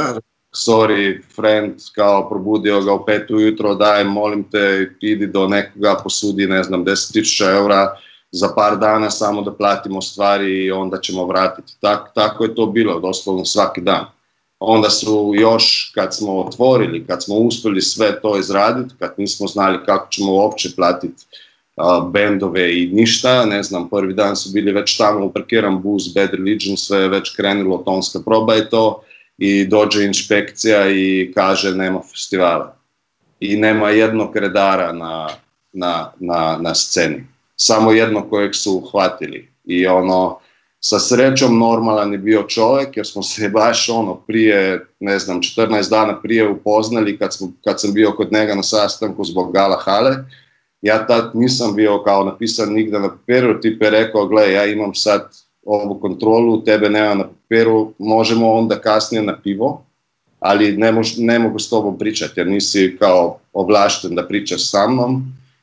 [0.53, 6.47] sorry, friend, kao probudio ga u pet ujutro, daj, molim te, idi do nekoga, posudi,
[6.47, 7.97] ne znam, 10.000 eura
[8.33, 11.73] za par dana samo da platimo stvari i onda ćemo vratiti.
[11.81, 14.07] Tak, tako je to bilo, doslovno svaki dan.
[14.59, 19.79] Onda su još, kad smo otvorili, kad smo uspjeli sve to izraditi, kad nismo znali
[19.87, 21.25] kako ćemo uopće platiti
[22.13, 26.77] bendove i ništa, ne znam, prvi dan su bili već tamo uparkiran bus, Bad Religion,
[26.77, 29.03] sve je već krenulo, tonska proba i to,
[29.39, 32.77] i dođe inspekcija i kaže nema festivala.
[33.41, 35.29] I nema jednog redara na,
[35.73, 37.32] na, na, na sceni.
[37.65, 39.49] Samo jedno kojeg su uhvatili.
[39.65, 40.39] I ono,
[40.81, 45.91] sa srećom normalan je bio čovjek jer smo se baš ono prije, ne znam, 14
[45.91, 50.17] dana prije upoznali kad, smo, kad sam bio kod njega na sastanku zbog Gala Hale
[50.83, 54.95] ja tad nisam bio kao napisan nigdje na papiru, tip je rekao, gle, ja imam
[54.95, 55.29] sad
[55.67, 59.85] ovu kontrolu, tebe nema na papiru, možemo onda kasnije na pivo,
[60.41, 65.23] ali ne, ne mogu s tobom pričati jer nisi kao ovlašten da pričaš sa mnom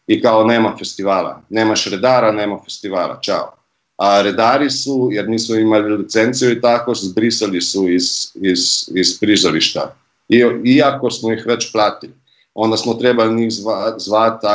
[0.09, 1.41] i kao nema festivala.
[1.49, 3.53] Nemaš redara, nema festivala, čao.
[3.97, 9.95] A redari su, jer nisu imali licenciju i tako, zbrisali su iz, iz, iz prizorišta.
[10.29, 12.13] I, iako smo ih već platili.
[12.53, 13.51] Onda smo trebali njih
[13.97, 14.47] zvati,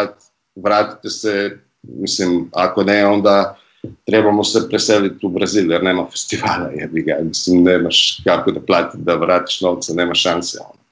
[0.57, 3.59] vratite se, mislim, ako ne, onda
[4.07, 9.03] trebamo se preseliti u Brazil jer nema festivala, jer ga, mislim, nemaš kako da platiti
[9.05, 10.59] da vratiš novca, nema šanse.
[10.61, 10.84] Ono.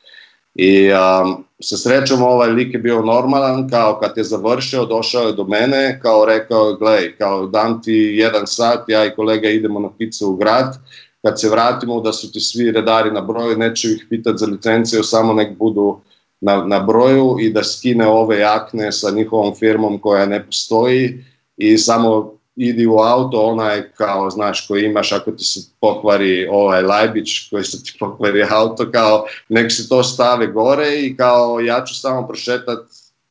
[0.54, 5.32] I um, se srećom ovaj lik je bio normalan, kao kad je završio, došao je
[5.32, 9.88] do mene, kao rekao, gledaj, kao dam ti jedan sat, ja i kolega idemo na
[9.98, 10.76] picu u grad,
[11.22, 15.02] kad se vratimo da su ti svi redari na broju, neću ih pitati za licenciju,
[15.02, 16.00] samo nek budu
[16.40, 21.24] na, na broju i da skine ove jakne sa njihovom firmom koja ne postoji
[21.56, 26.82] i samo idi u auto, onaj kao, znaš, koji imaš ako ti se pokvari ovaj
[26.82, 31.84] lajbić koji se ti pokvari auto, kao nek se to stave gore i kao ja
[31.84, 32.78] ću samo prošetat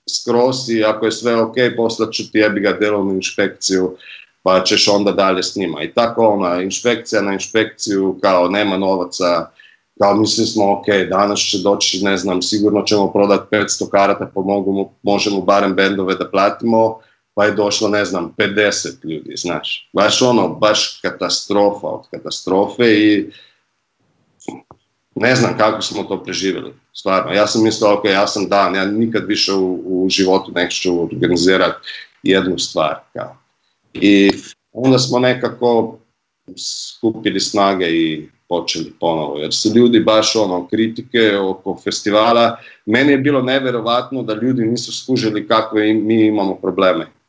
[0.10, 3.97] skroz i ako je sve ok, poslat ću ti jebi ga delovnu inšpekciju
[4.43, 5.84] pa ćeš onda dalje s njima.
[5.84, 9.49] I tako ona, inšpekcija na inšpekciju, kao nema novaca,
[9.99, 14.41] kao mislili smo, ok, danas će doći, ne znam, sigurno ćemo prodati 500 karata, pa
[15.03, 16.99] možemo barem bendove da platimo,
[17.41, 19.89] pa je došlo, ne znam, 50 ljudi, znaš.
[19.93, 23.30] Baš ono, baš katastrofa od katastrofe i
[25.15, 27.34] ne znam kako smo to preživjeli, stvarno.
[27.34, 31.88] Ja sam mislio, ok, ja sam dan, ja nikad više u, u životu neću organizirati
[32.23, 33.38] jednu stvar, kao.
[33.93, 34.32] I
[34.71, 35.97] onda smo nekako
[36.99, 43.17] skupili snage i počeli ponovo, jer su ljudi baš ono, kritike oko festivala, meni je
[43.17, 47.20] bilo neverovatno da ljudi nisu skužili kakve mi imamo probleme.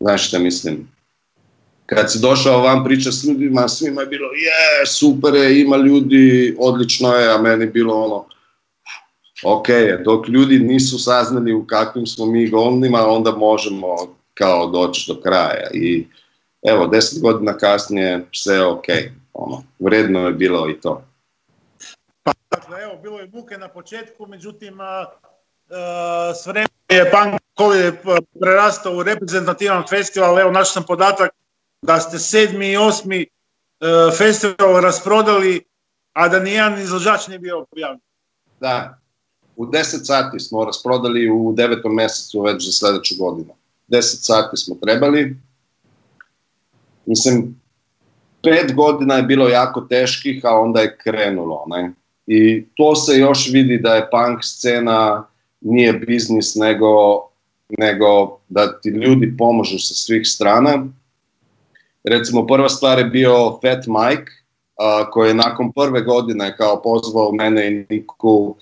[0.00, 0.88] Znaš šta mislim?
[1.86, 6.56] Kad si došao vam priča s ljudima, svima je bilo, je, super je, ima ljudi,
[6.58, 8.24] odlično je, a meni bilo ono,
[9.44, 9.66] ok,
[10.04, 13.96] dok ljudi nisu saznali u kakvim smo mi gondima, onda možemo
[14.34, 15.70] kao doći do kraja.
[15.74, 16.06] I
[16.62, 18.86] evo, deset godina kasnije sve je ok,
[19.32, 21.02] ono, vredno je bilo i to.
[22.22, 25.04] Pa, dakle, evo, bilo je buke na početku, međutim, a,
[26.42, 27.40] s vremenom je punk
[27.74, 28.02] je
[28.40, 31.30] prerastao u reprezentativan festival, evo našao sam podatak
[31.82, 33.26] da ste sedmi i osmi e,
[34.18, 35.64] festival rasprodali,
[36.12, 38.00] a da nijedan izložač nije bio prijavljen.
[38.60, 38.98] Da,
[39.56, 43.54] u deset sati smo rasprodali u devetom mjesecu već za sljedeću godinu.
[43.86, 45.36] Deset sati smo trebali.
[47.06, 47.60] Mislim,
[48.42, 51.64] pet godina je bilo jako teških, a onda je krenulo.
[51.66, 51.92] Ne?
[52.26, 55.26] I to se još vidi da je punk scena
[55.60, 57.22] nije biznis nego,
[57.78, 60.86] nego da ti ljudi pomožu sa svih strana.
[62.04, 64.32] Recimo prva stvar je bio Fat Mike
[65.10, 68.54] koji je nakon prve godine kao pozvao mene i Niku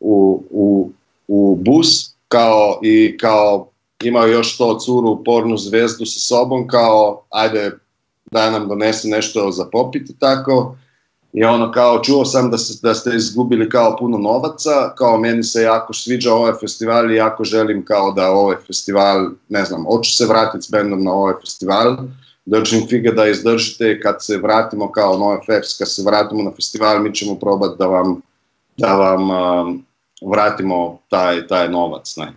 [0.00, 0.90] u, u,
[1.28, 3.70] u bus kao i kao
[4.02, 7.70] imao još to curu pornu zvezdu sa sobom kao ajde
[8.30, 10.76] da nam donese nešto za popiti tako
[11.32, 15.42] i ono kao čuo sam da, se, da ste izgubili kao puno novaca, kao meni
[15.42, 20.16] se jako sviđa ovaj festival i jako želim kao da ovaj festival, ne znam, hoću
[20.16, 21.96] se vratiti s bendom na ovaj festival,
[22.44, 27.02] držim figa da izdržite kad se vratimo kao nove FEPS, kad se vratimo na festival
[27.02, 28.22] mi ćemo probati da vam,
[28.76, 29.84] da vam um,
[30.30, 32.32] vratimo taj, taj novac, ne.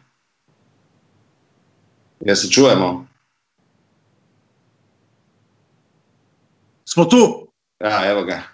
[2.20, 3.06] Jel se čujemo?
[6.86, 7.48] Smo tu.
[7.80, 8.53] Ja, evo ga.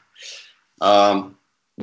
[0.82, 1.36] Um,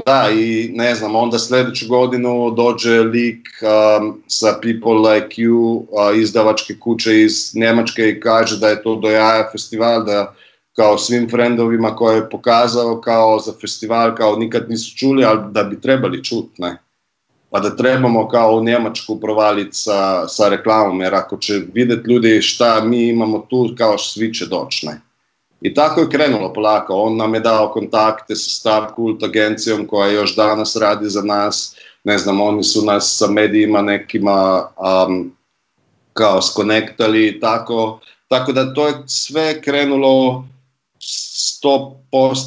[0.06, 6.18] da, i ne znam, onda sljedeću godinu dođe lik um, sa People Like You, uh,
[6.18, 10.34] izdavačke kuće iz Njemačke i kaže da je to do jaja festival, da
[10.76, 15.64] kao svim frendovima koje je pokazao kao za festival, kao nikad nisu čuli, ali da
[15.64, 16.76] bi trebali čuti, ne.
[17.50, 22.42] Pa da trebamo kao u Njemačku provaliti sa, sa reklamom, jer ako će vidjeti ljudi
[22.42, 25.00] šta mi imamo tu, kao svi će doći, ne.
[25.60, 26.94] I tako je krenulo polako.
[26.94, 31.76] On nam je dao kontakte sa Star Cult agencijom koja još danas radi za nas.
[32.04, 34.68] Ne znam, oni su nas sa medijima nekima
[35.06, 35.36] um,
[36.12, 38.00] kao skonektali i tako.
[38.28, 40.44] Tako da to je sve krenulo
[41.00, 41.72] 100%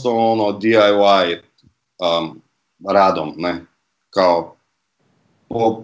[0.06, 1.38] ono DIY
[2.00, 2.42] um,
[2.88, 3.66] radom, ne?
[4.10, 4.56] Kao
[5.50, 5.84] po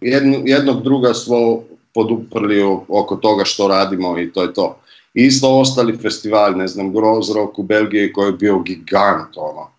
[0.00, 1.36] jednog druga smo
[1.94, 4.78] poduprli oko toga što radimo i to je to.
[5.16, 9.70] Isto ostali festivali, ne znam, Grozrok u Belgiji koji je bio gigant, ono.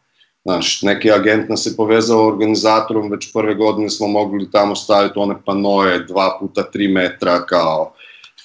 [0.45, 5.35] Znaš, neki agent nas je povezao organizatorom, već prve godine smo mogli tamo staviti one
[5.45, 7.93] panoje, dva puta tri metra kao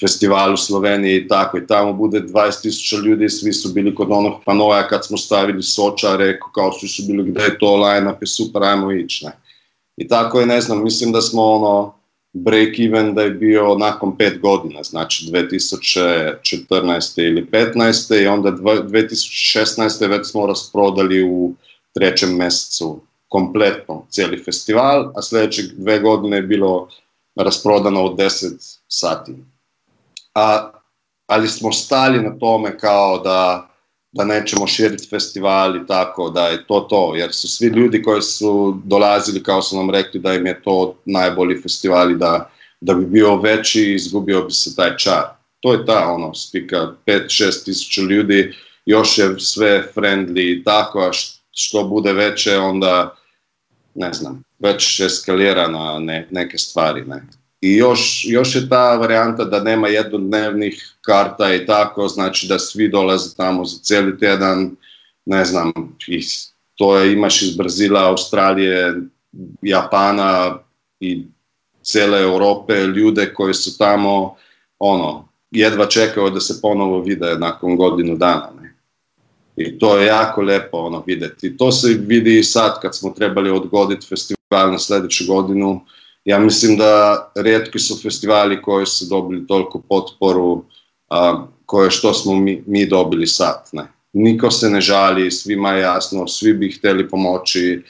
[0.01, 1.59] festival u Sloveniji i tako.
[1.59, 6.17] I tamo bude 20.000 ljudi, svi su bili kod onog panoja kad smo stavili Soča,
[6.17, 9.27] rekao kao svi su bili gdje je to line-up, super, ajmo ići.
[9.97, 11.95] I tako je, ne znam, mislim da smo ono,
[12.33, 17.23] break-even da je bio nakon pet godina, znači 2014.
[17.23, 18.23] ili 15.
[18.23, 20.09] i onda 2016.
[20.09, 21.53] već smo rasprodali u
[21.95, 26.89] trećem mjesecu kompletno cijeli festival, a sljedeće dve godine je bilo
[27.37, 29.35] rasprodano od 10 sati.
[30.35, 30.71] A,
[31.27, 33.69] ali smo stali na tome kao da
[34.13, 38.23] da nećemo širiti festival i tako, da je to to, jer su svi ljudi koji
[38.23, 42.51] su dolazili, kao su nam rekli da im je to najbolji festival i da,
[42.81, 45.23] da bi bio veći, izgubio bi se taj čar.
[45.61, 48.55] To je ta, ono, spika 5-6 tisuća ljudi,
[48.87, 51.11] još je sve friendly i tako, a
[51.53, 53.17] što bude veće, onda,
[53.95, 55.99] ne znam, već eskalira na
[56.31, 57.23] neke stvari, ne.
[57.63, 62.89] I još, još je ta varijanta da nema jednodnevnih karta i tako, znači da svi
[62.89, 64.77] dolaze tamo za cijeli tjedan,
[65.25, 65.73] ne znam,
[66.07, 66.21] i
[66.75, 68.95] to je, imaš iz Brazila, Australije,
[69.63, 70.59] Japana
[71.01, 71.27] i
[71.83, 74.37] cijele Europe ljude koji su tamo,
[74.79, 78.51] ono, jedva čekaju da se ponovo vide nakon godinu dana.
[78.61, 78.75] Ne?
[79.57, 81.57] I to je jako lijepo ono vidjeti.
[81.57, 85.81] To se vidi i sad kad smo trebali odgoditi festival na sljedeću godinu,
[86.25, 90.65] ja mislim da rijetki su festivali koji su dobili toliko potporu
[91.11, 93.69] a, koje što smo mi, mi dobili sad.
[93.73, 93.83] Ne.
[94.13, 97.83] Niko se ne žali, svima je jasno, svi bi htjeli pomoći,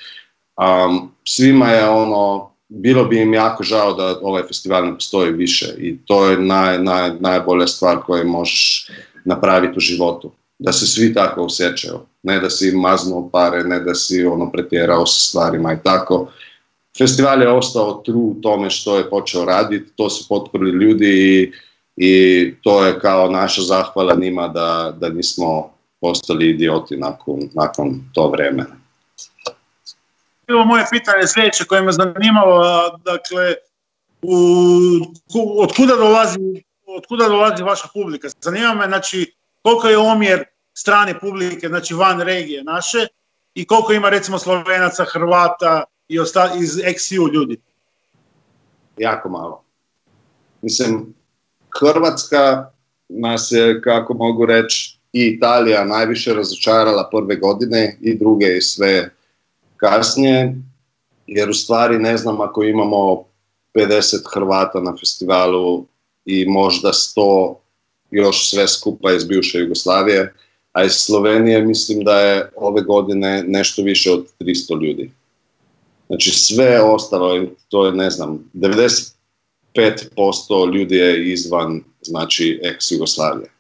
[1.25, 5.99] svima je ono, bilo bi im jako žao da ovaj festival ne postoji više i
[6.07, 8.89] to je naj, naj, najbolja stvar koju možeš
[9.25, 10.31] napraviti u životu.
[10.59, 15.07] Da se svi tako osjećaju, ne da si maznuo pare, ne da si ono pretjerao
[15.07, 16.29] sa stvarima i tako
[16.99, 21.53] festival je ostao true u tome što je počeo raditi, to su potporili ljudi i,
[21.97, 25.71] i to je kao naša zahvala njima da, da nismo
[26.01, 28.77] postali idioti nakon, nakon to vremena.
[30.49, 33.55] Evo moje pitanje sljedeće koje me zanimalo, dakle,
[34.23, 34.39] u,
[35.77, 36.39] kuda dolazi,
[36.87, 38.29] od dolazi vaša publika?
[38.41, 43.07] Zanima me, znači, koliko je omjer strane publike, znači van regije naše,
[43.55, 47.61] i koliko ima recimo Slovenaca, Hrvata, i osta, iz XU ljudi?
[48.97, 49.63] Jako malo.
[50.63, 51.15] Mislim,
[51.81, 52.71] Hrvatska
[53.09, 59.11] nas je, kako mogu reći, i Italija najviše razočarala prve godine i druge i sve
[59.77, 60.55] kasnije,
[61.27, 63.25] jer u stvari ne znam ako imamo
[63.75, 65.87] 50 Hrvata na festivalu
[66.25, 67.55] i možda 100
[68.11, 70.35] još sve skupa iz bivše Jugoslavije,
[70.73, 75.11] a iz Slovenije mislim da je ove godine nešto više od 300 ljudi.
[76.13, 83.51] Znači sve ostalo, to je ne znam, 95% ljudi je izvan znači ex Jugoslavije.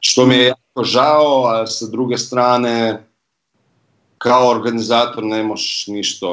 [0.00, 3.04] Što mi je jako žao, a sa druge strane
[4.18, 6.26] kao organizator ne možeš ništa,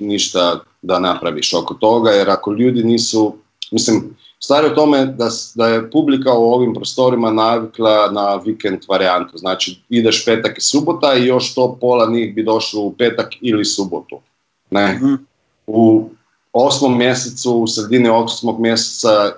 [0.00, 3.36] ništa da napraviš oko toga, jer ako ljudi nisu,
[3.70, 9.38] mislim, stvari o tome da, da je publika u ovim prostorima navikla na vikend varijantu,
[9.38, 13.64] znači ideš petak i subota i još to pola njih bi došlo u petak ili
[13.64, 14.20] subotu.
[14.76, 14.94] Ne.
[14.94, 15.14] Mhm.
[15.66, 16.08] U
[16.52, 19.32] osmom mjesecu, u sredini osmog mjeseca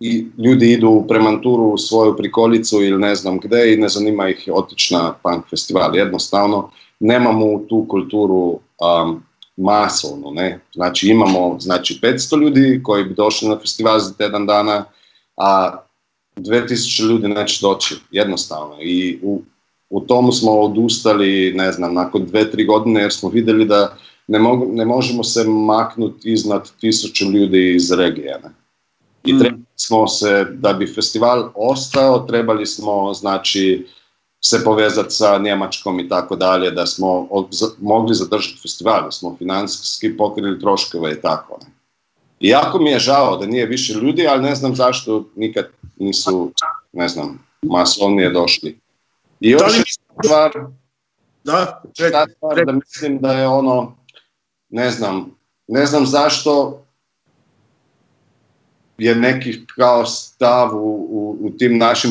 [0.00, 4.28] i ljudi idu u premanturu u svoju prikolicu ili ne znam gdje i ne zanima
[4.28, 5.96] ih otići na punk festival.
[5.96, 9.22] Jednostavno nemamo tu kulturu um,
[9.56, 10.60] masovno, ne.
[10.74, 14.84] Znači imamo znači 500 ljudi koji bi došli na festival za tjedan dana,
[15.36, 15.76] a
[16.36, 18.76] 2000 ljudi neće doći, jednostavno.
[18.82, 19.42] I u,
[19.90, 23.96] u tomu smo odustali, ne znam, nakon dve, tri godine jer smo vidjeli da
[24.28, 24.38] ne,
[24.72, 28.40] ne možemo se maknuti iznad tisuću ljudi iz regije.
[28.44, 28.50] Ne?
[29.24, 29.38] I mm.
[29.38, 33.86] trebali smo se, da bi festival ostao, trebali smo znači
[34.44, 37.28] se povezati sa Njemačkom i tako dalje, da smo
[37.80, 41.58] mogli zadržati festival, da smo financijski pokrili troškove i tako.
[41.62, 41.72] Ne?
[42.40, 45.66] I jako mi je žao da nije više ljudi, ali ne znam zašto nikad
[45.96, 46.52] nisu,
[46.92, 48.80] ne znam, masovnije došli.
[49.40, 49.84] I još je
[50.24, 50.52] stvar,
[51.44, 51.82] da,
[52.66, 53.96] da mislim da je ono,
[54.72, 55.36] ne znam,
[55.68, 56.84] ne znam zašto
[58.98, 62.10] je neki kao stav u, u, tim našim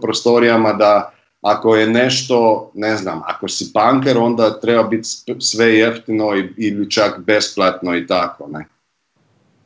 [0.00, 5.08] prostorijama da ako je nešto, ne znam, ako si punker onda treba biti
[5.38, 8.66] sve jeftino ili čak besplatno i tako, ne.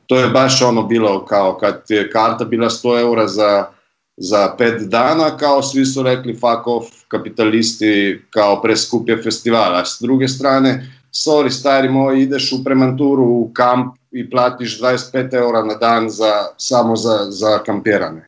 [0.06, 3.66] To je baš ono bilo kao kad je karta bila 100 eura za,
[4.16, 9.84] za pet dana, kao svi su rekli fuck off, kapitalisti, kao preskup je festival, a
[9.84, 15.64] s druge strane sorry stari moj, ideš u premanturu u kamp i platiš 25 eura
[15.64, 18.22] na dan za, samo za, za kampiranje.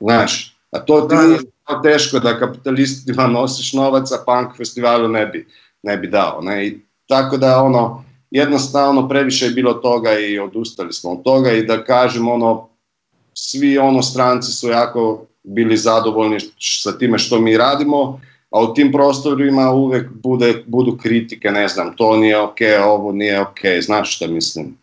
[0.00, 1.38] Znaš, a to ti nije
[1.82, 5.46] teško da kapitalistima nosiš novac, a punk festivalu ne bi,
[5.82, 6.40] ne bi dao.
[6.40, 6.66] Ne?
[6.66, 11.66] I tako da ono, jednostavno previše je bilo toga i odustali smo od toga i
[11.66, 12.68] da kažem ono,
[13.34, 18.20] svi ono stranci su jako bili zadovoljni sa time što mi radimo,
[18.52, 23.40] a u tim prostorima uvijek bude, budu kritike, ne znam, to nije ok, ovo nije
[23.40, 24.78] ok, znaš što mislim.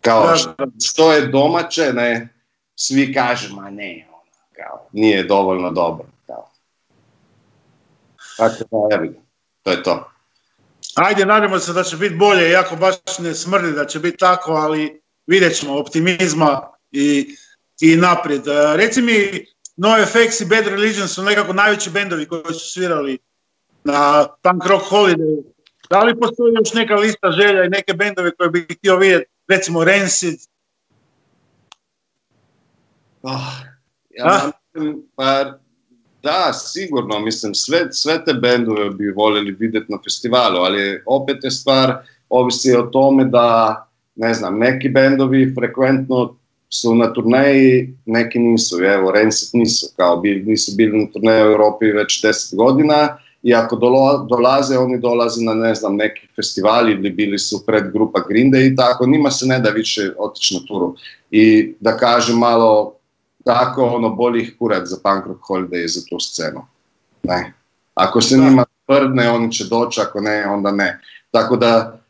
[0.00, 0.34] Kao
[0.84, 2.28] što je domaće, ne,
[2.76, 6.06] svi kažu, ma ne, ono, kao, nije dovoljno dobro.
[6.26, 6.50] Kao.
[8.36, 9.12] Tako da, evo,
[9.62, 10.08] to je to.
[10.94, 14.52] Ajde, nadamo se da će biti bolje, jako baš ne smrdi da će biti tako,
[14.52, 17.36] ali vidjet ćemo optimizma i,
[17.80, 18.48] i naprijed.
[18.48, 19.46] E, reci mi,
[19.76, 23.18] NoFX i Bad Religion su nekako najveći bendovi koji su svirali
[23.84, 25.42] na Punk Rock Holiday.
[25.90, 29.84] Da li postoji još neka lista želja i neke bendove koje bi htio vidjeti, recimo
[29.84, 30.34] Rancid?
[33.22, 33.40] Oh,
[34.10, 34.50] ja
[35.16, 35.58] pa
[36.22, 41.50] da, sigurno, mislim, sve, sve te bendove bi voljeli vidjeti na festivalu, ali opet je
[41.50, 41.96] stvar,
[42.28, 46.36] ovisi o tome da, ne znam, neki bendovi frekventno
[46.74, 51.86] su na turneji, neki nisu, evo, Rancid nisu, kao nisu bili na turneji u Europi
[51.86, 53.76] već 10 godina, i ako
[54.28, 58.76] dolaze, oni dolaze na ne znam neki festivali ili bili su pred grupa Grinde i
[58.76, 60.94] tako, njima se ne da više otići na turu.
[61.30, 62.94] I da kažem malo
[63.44, 66.66] tako, ono, bolji ih kurat za punk rock holiday za tu scenu.
[67.22, 67.52] Ne.
[67.94, 71.00] Ako se njima prdne, oni će doći, ako ne, onda ne.
[71.30, 72.01] Tako da,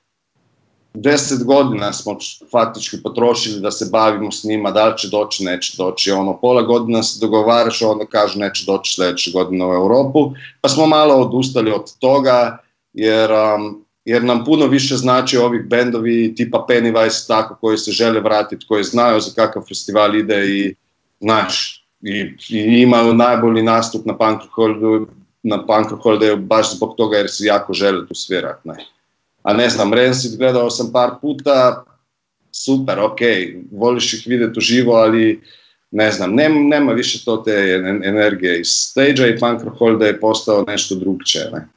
[0.95, 2.17] deset godina smo
[2.51, 6.11] faktički potrošili da se bavimo s njima, da li će doći, neće doći.
[6.11, 10.33] Ono, pola godina se dogovaraš, onda kažu neće doći sljedeće godine u Europu.
[10.61, 12.59] Pa smo malo odustali od toga,
[12.93, 18.21] jer, um, jer nam puno više znači ovih bendovi tipa Pennywise tako koji se žele
[18.21, 20.75] vratiti, koji znaju za kakav festival ide i
[21.21, 22.37] znaš, i,
[22.83, 24.41] imaju najbolji nastup na Punk
[25.43, 25.89] na Punk
[26.39, 28.69] baš zbog toga jer se jako žele tu svirati.
[29.43, 31.85] A ne znam, Rancid gledao sam par puta,
[32.53, 33.21] super, ok,
[33.73, 35.41] voliš ih vidjeti uživo, ali
[35.91, 36.35] ne znam,
[36.69, 41.51] nema, više to te energije iz stage i Punk Rock je postao nešto drugčije.
[41.53, 41.69] Ne?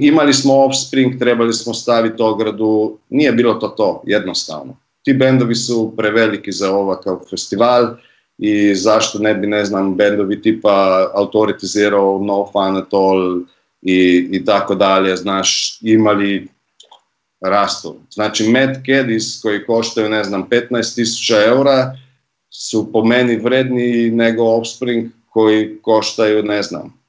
[0.00, 4.76] Imali smo Offspring, trebali smo staviti ogradu, nije bilo to to, jednostavno.
[5.02, 7.94] Ti bendovi su preveliki za ovakav festival
[8.38, 13.42] i zašto ne bi, ne znam, bendovi tipa Authority Zero, No Fun At All
[13.82, 16.48] i, i tako dalje, znaš, imali
[17.40, 17.96] rastu.
[18.10, 21.96] Znači Mad Caddies koji koštaju, ne znam, 15.000 eura
[22.50, 27.00] su po meni vredniji nego Offspring koji koštaju, ne znam,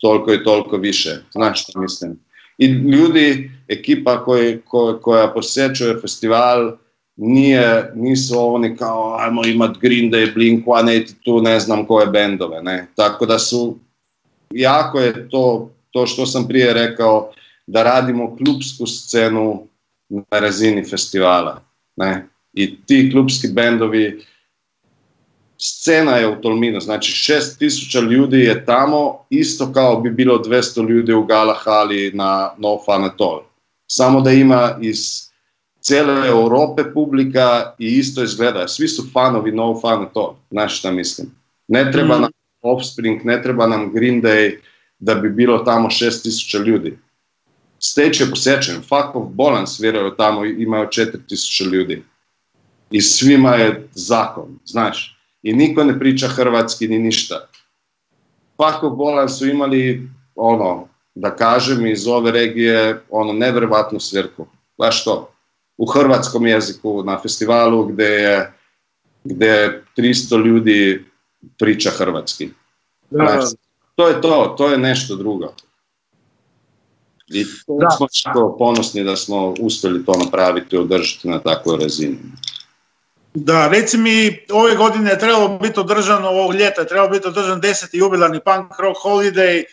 [0.00, 1.10] toliko i toliko više.
[1.32, 2.20] Znači što mislim.
[2.58, 4.60] I ljudi, ekipa koji,
[5.02, 6.76] koja posjećuje festival,
[7.16, 12.86] nije, nisu oni kao ajmo imat Green Day, Blink-182, ne znam koje bendove, ne.
[12.96, 13.78] Tako da su,
[14.50, 17.32] jako je to, to što sam prije rekao,
[17.66, 19.66] da radimo klubsku scenu
[20.08, 21.62] na razini festivala.
[21.96, 22.28] Ne?
[22.52, 24.24] I ti klubski bendovi,
[25.58, 30.88] scena je u Tolminu, znači šest tisuća ljudi je tamo, isto kao bi bilo 200
[30.88, 33.40] ljudi u Galahali na No Fun At All.
[33.86, 35.30] Samo da ima iz
[35.80, 38.68] cijele Europe publika i isto izgleda.
[38.68, 41.28] Svi su fanovi No Fun At All, znaš šta mislim.
[41.68, 42.20] Ne treba mm.
[42.20, 42.30] nam
[42.62, 44.56] Offspring, ne treba nam Green Day
[44.98, 46.98] da bi bilo tamo šest tisuća ljudi.
[47.78, 52.02] Stage je posjećen, Fuck of Bolan sviraju tamo, imaju 4000 ljudi.
[52.90, 55.18] I svima je zakon, znaš.
[55.42, 57.48] I niko ne priča hrvatski ni ništa.
[58.56, 64.46] Fuck of Bolan su imali, ono, da kažem, iz ove regije, ono, nevjerojatnu svirku.
[64.78, 65.30] Baš to.
[65.76, 68.52] U hrvatskom jeziku, na festivalu gdje je,
[69.24, 71.04] gdje 300 ljudi
[71.58, 72.50] priča hrvatski.
[73.94, 75.54] to je to, to je nešto drugo.
[77.34, 77.44] I
[77.80, 78.08] da.
[78.22, 82.18] smo ponosni da smo uspjeli to napraviti i održati na takvoj razini.
[83.34, 87.60] Da, reci mi, ove godine je trebalo biti održano, ovog ljeta je trebalo biti održan
[87.60, 89.64] deseti jubilarni Punk Rock Holiday,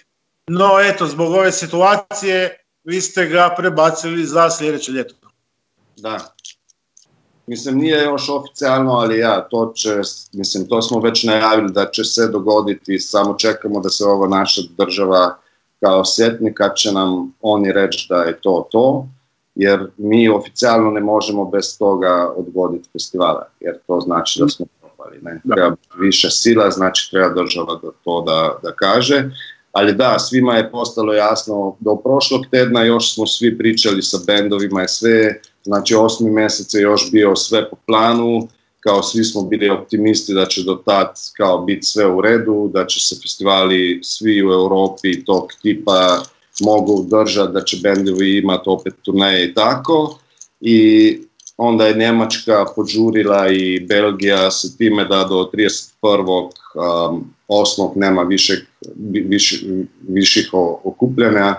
[0.47, 5.15] no eto, zbog ove situacije vi ste ga prebacili za sljedeće ljeto.
[5.97, 6.35] Da.
[7.47, 10.01] Mislim, nije još oficijalno, ali ja, to će,
[10.33, 14.61] mislim, to smo već najavili da će se dogoditi, samo čekamo da se ova naša
[14.77, 15.37] država
[15.83, 19.07] kao sjetni kad će nam oni reći da je to to,
[19.55, 25.19] jer mi oficijalno ne možemo bez toga odgoditi festivala, jer to znači da smo propali.
[25.21, 25.41] Ne?
[25.55, 29.29] Treba više sila, znači treba država da to da, da kaže.
[29.71, 34.83] Ali da, svima je postalo jasno, do prošlog tedna još smo svi pričali sa bendovima
[34.83, 38.47] i sve, znači osmi mjesec je još bio sve po planu,
[38.81, 41.07] kao svi smo bili optimisti da će do tad
[41.37, 46.23] kao biti sve u redu, da će se festivali svi u Europi tog tipa
[46.61, 50.19] mogu držati, da će bendovi imati opet turneje i tako.
[50.61, 51.19] I
[51.57, 56.49] onda je Njemačka požurila i Belgija sa time da do 31.
[57.09, 58.59] Um, osmog nema višeg,
[59.05, 59.63] viš,
[60.07, 60.49] viših
[60.83, 61.55] okupljanja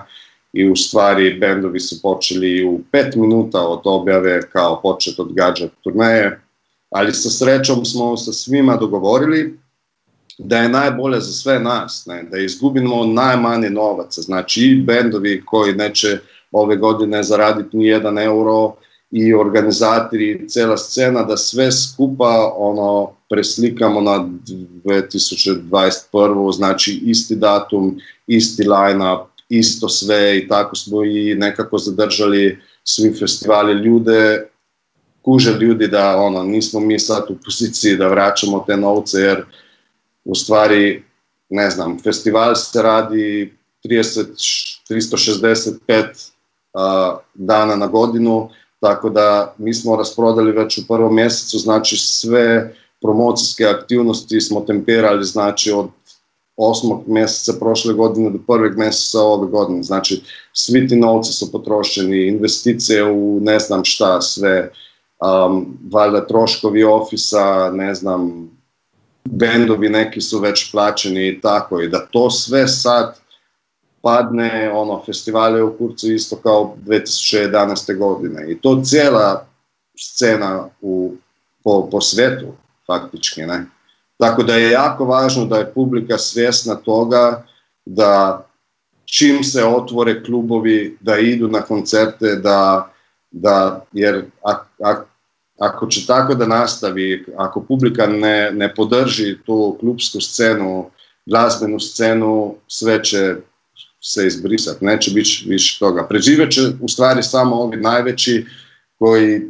[0.53, 6.42] i u stvari bendovi su počeli u pet minuta od objave kao počet odgađati turneje
[6.93, 9.59] ali sa srećom smo sa svima dogovorili
[10.37, 12.23] da je najbolje za sve nas, ne?
[12.31, 16.19] da izgubimo najmanje novaca, znači i bendovi koji neće
[16.51, 18.75] ove godine zaraditi ni jedan euro
[19.11, 24.29] i organizatori, cela scena, da sve skupa ono preslikamo na
[24.85, 26.53] 2021.
[26.53, 33.73] Znači isti datum, isti line-up, isto sve i tako smo i nekako zadržali svi festivali
[33.73, 34.47] ljude,
[35.23, 39.45] kuže ljudi da ono, nismo mi sad u poziciji da vraćamo te novce jer
[40.25, 41.03] u stvari,
[41.49, 43.53] ne znam, festival se radi
[43.85, 44.25] 30,
[44.89, 46.31] 365
[46.73, 48.49] uh, dana na godinu,
[48.79, 55.25] tako da mi smo rasprodali već u prvom mjesecu, znači sve promocijske aktivnosti smo temperali,
[55.25, 55.87] znači od
[56.57, 59.83] osmog mjeseca prošle godine do prvog mjeseca ove godine.
[59.83, 60.21] Znači,
[60.53, 64.71] svi ti novci su potrošeni, investicije u ne znam šta, sve,
[65.23, 68.51] um, valjda troškovi ofisa, ne znam,
[69.23, 73.23] bendovi neki su već plaćeni i tako, i da to sve sad
[74.01, 77.97] padne, ono, festivale u kurcu isto kao 2011.
[77.97, 78.51] godine.
[78.51, 79.45] I to cijela
[79.99, 81.13] scena u,
[81.63, 82.47] po, po svetu,
[82.87, 83.65] faktički, ne.
[84.17, 87.45] Tako da je jako važno da je publika svjesna toga
[87.85, 88.45] da
[89.05, 92.91] čim se otvore klubovi, da idu na koncerte, da,
[93.31, 94.25] da jer
[95.63, 100.89] ako će tako da nastavi, ako publika ne, ne podrži tu klubsku scenu,
[101.25, 103.35] glazbenu scenu, sve će
[104.01, 106.07] se izbrisati, neće biti više toga.
[106.07, 108.45] Preživjet će u stvari samo ovi najveći
[108.99, 109.41] koji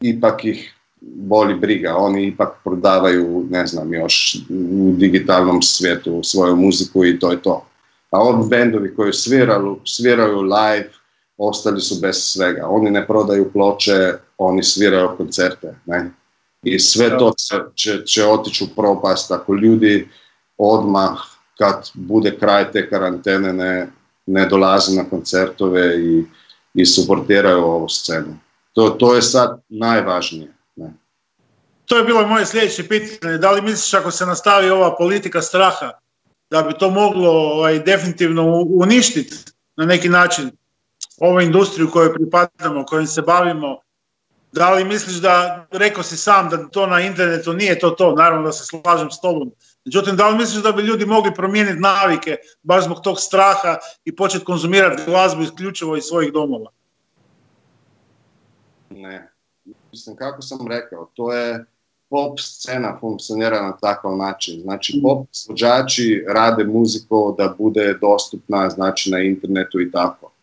[0.00, 7.04] ipak ih boli briga, oni ipak prodavaju, ne znam, još u digitalnom svijetu svoju muziku
[7.04, 7.66] i to je to.
[8.10, 10.90] A ovi bendovi koji sviraju, sviraju live,
[11.36, 12.66] ostali su bez svega.
[12.68, 15.74] Oni ne prodaju ploče, oni sviraju koncerte.
[15.86, 16.10] Ne?
[16.62, 17.32] I sve to
[17.74, 20.08] će, će otići u propast ako ljudi
[20.58, 21.18] odmah
[21.58, 23.90] kad bude kraj te karantene ne,
[24.26, 26.24] ne dolaze na koncertove i,
[26.74, 28.38] i suportiraju ovu scenu.
[28.72, 30.52] To, to je sad najvažnije.
[30.76, 30.92] Ne.
[31.84, 33.38] To je bilo moje sljedeće pitanje.
[33.38, 35.90] Da li misliš ako se nastavi ova politika straha
[36.50, 39.36] da bi to moglo ovaj, definitivno uništiti
[39.76, 40.50] na neki način
[41.20, 43.78] ovu industriju kojoj pripadamo, kojim se bavimo,
[44.52, 48.46] da li misliš da, rekao si sam da to na internetu nije to to, naravno
[48.46, 49.52] da se slažem s tobom,
[49.84, 54.16] međutim da li misliš da bi ljudi mogli promijeniti navike baš zbog tog straha i
[54.16, 56.70] početi konzumirati glazbu isključivo iz svojih domova?
[58.90, 59.32] Ne,
[59.92, 61.64] mislim kako sam rekao, to je
[62.08, 64.60] pop scena funkcionira na takav način.
[64.62, 70.33] Znači pop izvođači rade muziku da bude dostupna znači na internetu i tako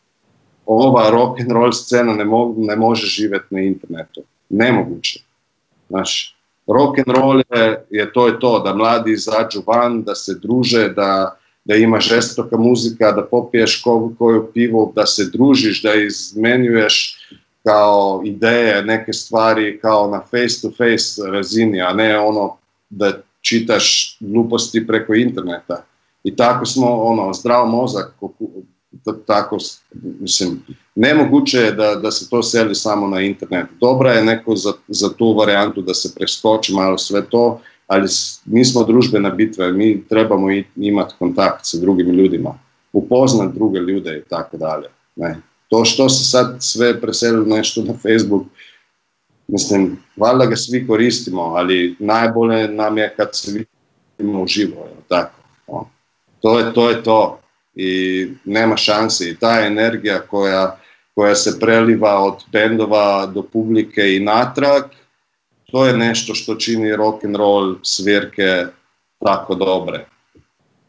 [0.71, 4.21] ova rock and roll scena ne, mo ne može živjeti na internetu.
[4.49, 5.23] Nemoguće.
[5.89, 6.35] Znaš,
[6.67, 10.89] rock and roll je, je to je to, da mladi izađu van, da se druže,
[10.89, 17.17] da, da ima žestoka muzika, da popiješ koju, koju pivu, da se družiš, da izmenjuješ
[17.63, 22.57] kao ideje, neke stvari kao na face to face razini, a ne ono
[22.89, 23.11] da
[23.41, 25.83] čitaš gluposti preko interneta.
[26.23, 28.13] I tako smo, ono, zdrav mozak
[29.27, 29.57] tako,
[30.19, 30.61] mislim,
[30.95, 33.65] nemoguće je da, da se to seli samo na internet.
[33.79, 38.07] Dobra je neko za, za tu varijantu da se preskoči malo sve to, ali
[38.45, 42.59] mi smo družbena bitva, mi trebamo imati kontakt sa drugim ljudima,
[42.93, 44.87] upoznat druge ljude i tako dalje.
[45.15, 45.37] Ne.
[45.67, 48.43] To što se sad sve preselilo nešto na Facebook,
[49.47, 53.65] mislim, valjda ga svi koristimo, ali najbolje nam je kad se
[54.17, 55.41] vidimo uživo, tako.
[56.41, 56.89] To je to.
[56.89, 57.40] Je to
[57.75, 60.79] i nema šanse i ta energija koja,
[61.15, 64.83] koja se preliva od bendova do publike i natrag,
[65.71, 68.65] to je nešto što čini rock and roll svirke
[69.25, 70.05] tako dobre.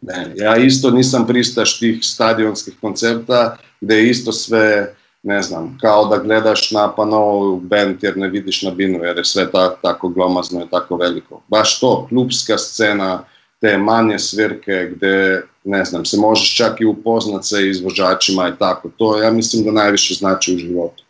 [0.01, 6.05] Ne, ja isto nisam pristaš tih stadionskih koncerta gdje je isto sve, ne znam, kao
[6.07, 9.51] da gledaš na panovu band jer ne vidiš na binu jer je sve
[9.83, 11.43] tako glomazno i tako veliko.
[11.49, 13.25] Baš to, klubska scena,
[13.63, 18.91] te manje svirke gdje, ne znam, se možeš čak i upoznat sa izvođačima i tako.
[18.97, 21.05] To ja mislim da najviše znači u životu.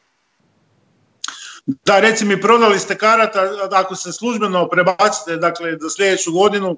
[1.66, 3.40] Da, reci mi, prodali ste karata,
[3.72, 6.76] ako se službeno prebacite, dakle, za sljedeću godinu,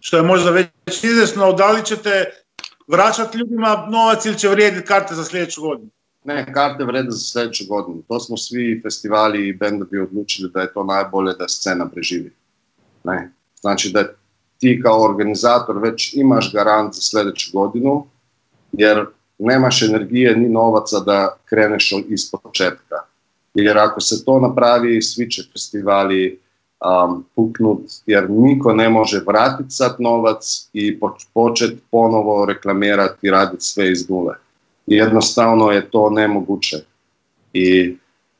[0.00, 0.68] što je možda već
[1.02, 2.24] izvjesno, da li ćete
[2.86, 5.90] vraćati ljudima novac ili će vrijediti karte za sljedeću godinu?
[6.24, 8.02] Ne, karte vrede za sljedeću godinu.
[8.08, 12.32] To smo svi festivali i bendovi odlučili da je to najbolje da scena preživi.
[13.04, 13.32] Ne.
[13.60, 14.04] Znači da
[14.58, 18.06] ti kao organizator već imaš garant za sljedeću godinu,
[18.72, 19.06] jer
[19.38, 22.96] nemaš energije ni novaca da kreneš iz početka.
[23.54, 26.40] Jer ako se to napravi, svi će festivali
[26.80, 30.98] um, puknut jer niko ne može vratiti sad novac i
[31.34, 34.34] početi ponovo reklamirati i raditi sve iz nule.
[34.86, 36.76] Jednostavno je to nemoguće.
[37.52, 37.96] I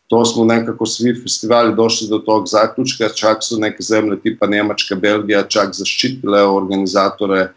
[0.09, 4.95] to smo nekako svi festivali došli do tog zaključka, čak su neke zemlje tipa Njemačka,
[4.95, 7.49] Belgija čak zaštitile organizatore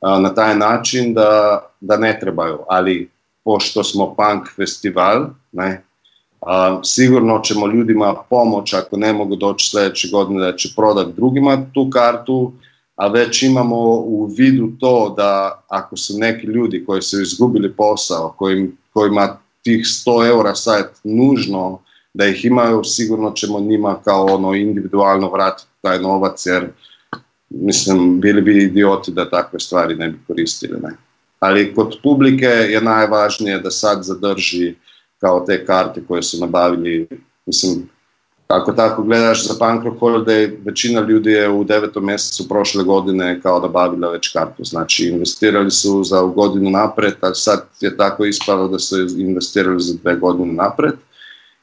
[0.00, 3.10] na taj način da, da ne trebaju, ali
[3.44, 5.82] pošto smo punk festival, ne,
[6.84, 11.90] sigurno ćemo ljudima pomoć ako ne mogu doći sljedeće godine da će prodati drugima tu
[11.90, 12.52] kartu,
[12.96, 18.34] a već imamo u vidu to da ako su neki ljudi koji su izgubili posao,
[18.38, 21.78] kojim, kojima tih 100 eura sad nužno
[22.16, 26.68] da ih imaju, sigurno ćemo njima kao ono individualno vratiti taj novac jer
[27.50, 30.80] mislim bili bi idioti da takve stvari ne bi koristili.
[30.82, 30.90] Ne?
[31.40, 34.74] Ali kod publike je najvažnije da sad zadrži
[35.20, 37.08] kao te karte koje su nabavili,
[37.46, 37.88] mislim,
[38.48, 43.40] ako tako gledaš za Punk Rock Holiday, većina ljudi je u devetom mjesecu prošle godine
[43.42, 44.64] kao da bavila već kartu.
[44.64, 49.94] Znači, investirali su za godinu napred, a sad je tako ispalo da su investirali za
[50.02, 50.94] dve godine napred.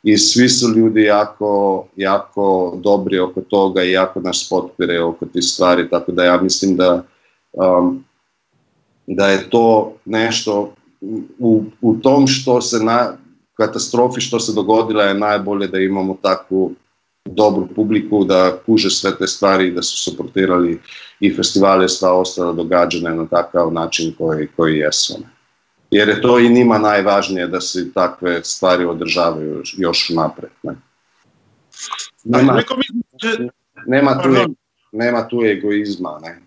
[0.04, 5.44] I svi su ljudi jako, jako dobri oko toga i jako nas potpire oko tih
[5.44, 7.04] stvari, tako da ja mislim da,
[7.52, 8.04] um,
[9.08, 10.74] da je to nešto
[11.40, 13.18] u, u tom što se na,
[13.54, 16.72] katastrofi što se dogodila je najbolje da imamo takvu
[17.26, 20.80] dobru publiku da kuže sve te stvari da su suportirali
[21.20, 25.14] i festivale sva ostala događanja na takav način koji, koji jesu.
[25.94, 30.52] Jer je to i njima najvažnije da se takve stvari održavaju još napred.
[30.64, 30.76] Ne?
[32.24, 32.62] Nema,
[33.88, 34.30] nema, tu,
[34.92, 36.40] nema tu egoizma, ne?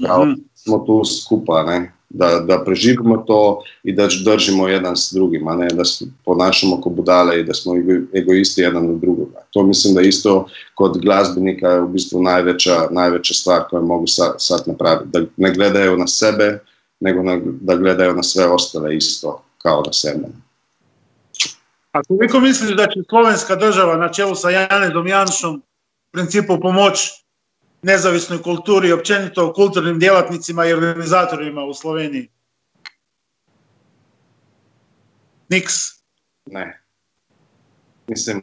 [0.00, 0.32] Mhm.
[0.54, 1.92] smo tu skupa, ne?
[2.10, 6.80] da, da preživimo to i da držimo jedan s drugim, a ne da se ponašamo
[6.80, 7.72] kao budale i da smo
[8.14, 9.38] egoisti jedan od drugoga.
[9.50, 14.06] To mislim da isto kod glazbenika je u bistvu najveća, najveća stvar koju mogu
[14.38, 15.10] sad, napraviti.
[15.12, 16.58] Da ne gledaju na sebe,
[17.00, 17.22] nego
[17.60, 20.26] da gledaju na sve ostale isto kao na sebe.
[21.92, 25.62] A koliko misliš da će slovenska država na čelu sa Janedom Janšom u
[26.12, 26.98] principu pomoć
[27.82, 32.28] nezavisnoj kulturi i općenito kulturnim djelatnicima i organizatorima u Sloveniji?
[35.48, 35.74] Niks.
[36.46, 36.82] Ne.
[38.06, 38.40] Mislim,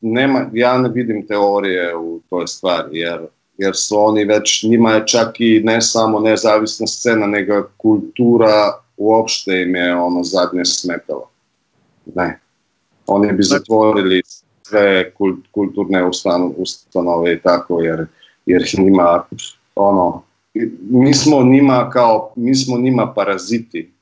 [0.00, 3.26] nema, ja ne vidim teorije u toj stvari, jer,
[3.58, 9.62] jer su oni već, njima je čak i ne samo nezavisna scena, nego kultura uopšte
[9.62, 11.30] im je ono zadnje smetalo.
[12.14, 12.40] Ne.
[13.06, 14.22] Oni bi zatvorili
[14.62, 15.12] sve
[15.50, 16.04] kulturne
[16.56, 18.06] ustanove i tako, jer,
[18.46, 19.24] jer njima,
[19.74, 20.22] ono,
[20.90, 23.94] mi smo njima kao, mi smo njima paraziti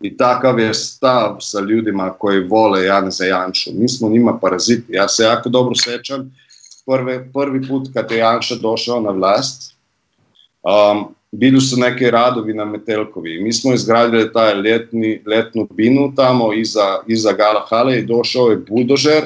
[0.00, 3.70] i takav je stav sa ljudima koji vole Jan za Janšu.
[3.74, 4.92] Mi smo njima paraziti.
[4.92, 5.74] Ja se jako dobro
[6.86, 9.76] sećam prvi put kad je Janša došao na vlast,
[10.62, 13.42] um, bili su neke radovi na Metelkovi.
[13.42, 19.22] Mi smo izgradili taj ljetni, letnu binu tamo iza, iza Galahale i došao je budožer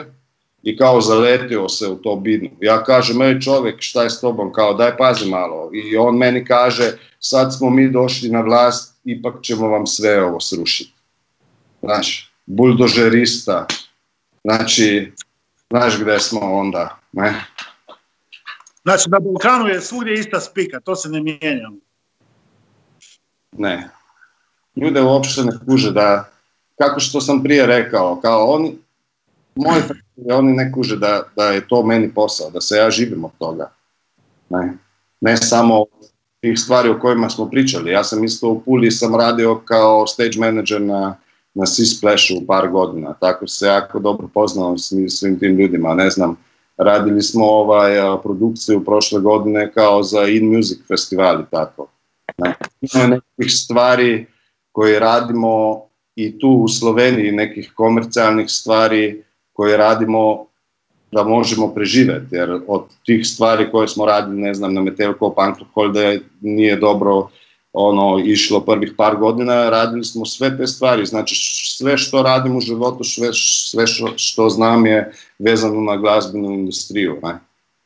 [0.63, 2.51] i kao zaletio se u to binu.
[2.61, 5.71] Ja kažem, ej čovjek, šta je s tobom, kao daj pazi malo.
[5.75, 10.41] I on meni kaže, sad smo mi došli na vlast, ipak ćemo vam sve ovo
[10.41, 10.93] srušiti.
[11.83, 13.67] Znaš, buldožerista,
[14.45, 15.13] znači,
[15.71, 17.45] znaš gdje smo onda, ne?
[18.83, 21.71] Znači, na Balkanu je svugdje ista spika, to se ne mijenja.
[23.53, 23.91] Ne.
[24.77, 26.31] Ljude uopšte ne kuže da,
[26.79, 28.79] kako što sam prije rekao, kao oni,
[29.55, 29.83] moj
[30.33, 33.73] oni ne kuže da, da je to meni posao, da se ja živim od toga.
[34.49, 34.77] Ne,
[35.21, 35.85] ne samo
[36.41, 37.91] tih stvari o kojima smo pričali.
[37.91, 41.17] Ja sam isto u Puli sam radio kao stage manager na,
[41.55, 41.65] na
[42.43, 45.95] u par godina, tako se jako dobro poznao s svim tim ljudima.
[45.95, 46.37] Ne znam,
[46.81, 51.87] radili smo ovaj, produkciju prošle godine kao za In Music festival i tako.
[52.39, 52.55] Ne.
[52.95, 54.27] Ima nekih stvari
[54.73, 55.83] koje radimo
[56.17, 60.47] i tu u Sloveniji, nekih komercijalnih stvari koje radimo
[61.13, 65.35] da možemo preživjeti, jer od tih stvari koje smo radili, ne znam, na Metelko,
[65.93, 67.29] da nije dobro
[67.73, 71.35] ono išlo prvih par godina, radili smo sve te stvari, znači
[71.77, 73.29] sve što radim u životu, sve,
[73.71, 77.19] sve što, što znam je vezano na glazbenu industriju.
[77.23, 77.39] Ne?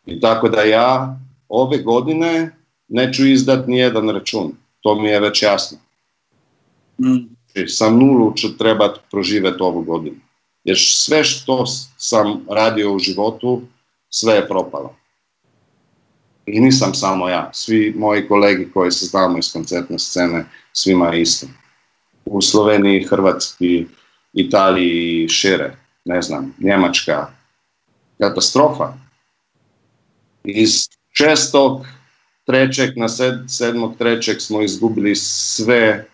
[0.06, 1.18] I tako da ja
[1.48, 2.56] ove godine
[2.88, 5.78] neću izdati nijedan račun, to mi je već jasno.
[6.98, 7.34] Mm.
[7.52, 10.16] Znači, sa nulu ću trebati proživjeti ovu godinu.
[10.64, 11.64] Jer sve što
[11.98, 13.62] sam radio u životu,
[14.10, 14.96] sve je propalo.
[16.46, 21.22] I nisam samo ja, svi moji kolegi koji se znamo iz koncertne scene, svima je
[21.22, 21.46] isto.
[22.24, 23.86] U Sloveniji, Hrvatski,
[24.32, 27.26] Italiji, šire, ne znam, Njemačka,
[28.18, 28.92] katastrofa.
[30.44, 31.86] Iz šestog
[32.46, 33.08] trećeg na
[33.48, 36.06] sedmog trećeg smo izgubili sve,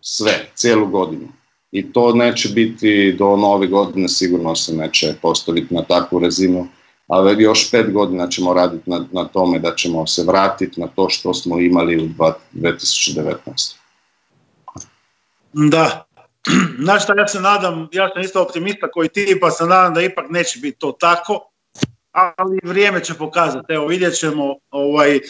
[0.00, 1.28] sve, cijelu godinu.
[1.72, 6.68] I to neće biti do nove godine, sigurno se neće postaviti na takvu razinu,
[7.12, 11.08] ali još pet godina ćemo raditi na, na tome da ćemo se vratiti na to
[11.08, 12.08] što smo imali u
[12.54, 13.74] 2019.
[15.52, 16.06] Da,
[16.84, 20.02] Znaš šta, ja se nadam, ja sam isto optimista koji ti, pa se nadam da
[20.02, 21.50] ipak neće biti to tako,
[22.12, 23.72] ali vrijeme će pokazati.
[23.72, 25.20] Evo, vidjet ćemo, ovaj,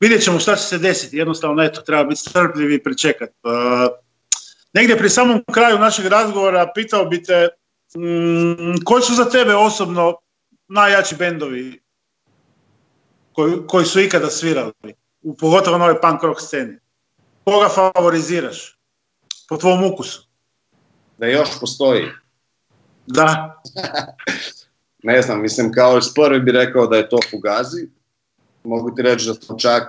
[0.00, 1.16] vidjet ćemo šta će se desiti.
[1.16, 3.34] Jednostavno, eto, treba biti strpljiv i pričekati.
[3.42, 3.52] Uh,
[4.72, 7.48] negdje pri samom kraju našeg razgovora pitao bi te
[7.98, 10.16] mm, koji su za tebe osobno
[10.68, 11.80] najjači bendovi
[13.32, 14.72] koji, koji su ikada svirali,
[15.22, 16.78] u, pogotovo na ovoj punk rock sceni.
[17.44, 18.78] Koga favoriziraš?
[19.48, 20.26] Po tvom ukusu?
[21.18, 22.04] Da još postoji.
[23.06, 23.60] Da.
[25.02, 27.88] ne znam, mislim kao iz prvi bi rekao da je to Fugazi.
[28.64, 29.82] Mogu ti reći da smo čak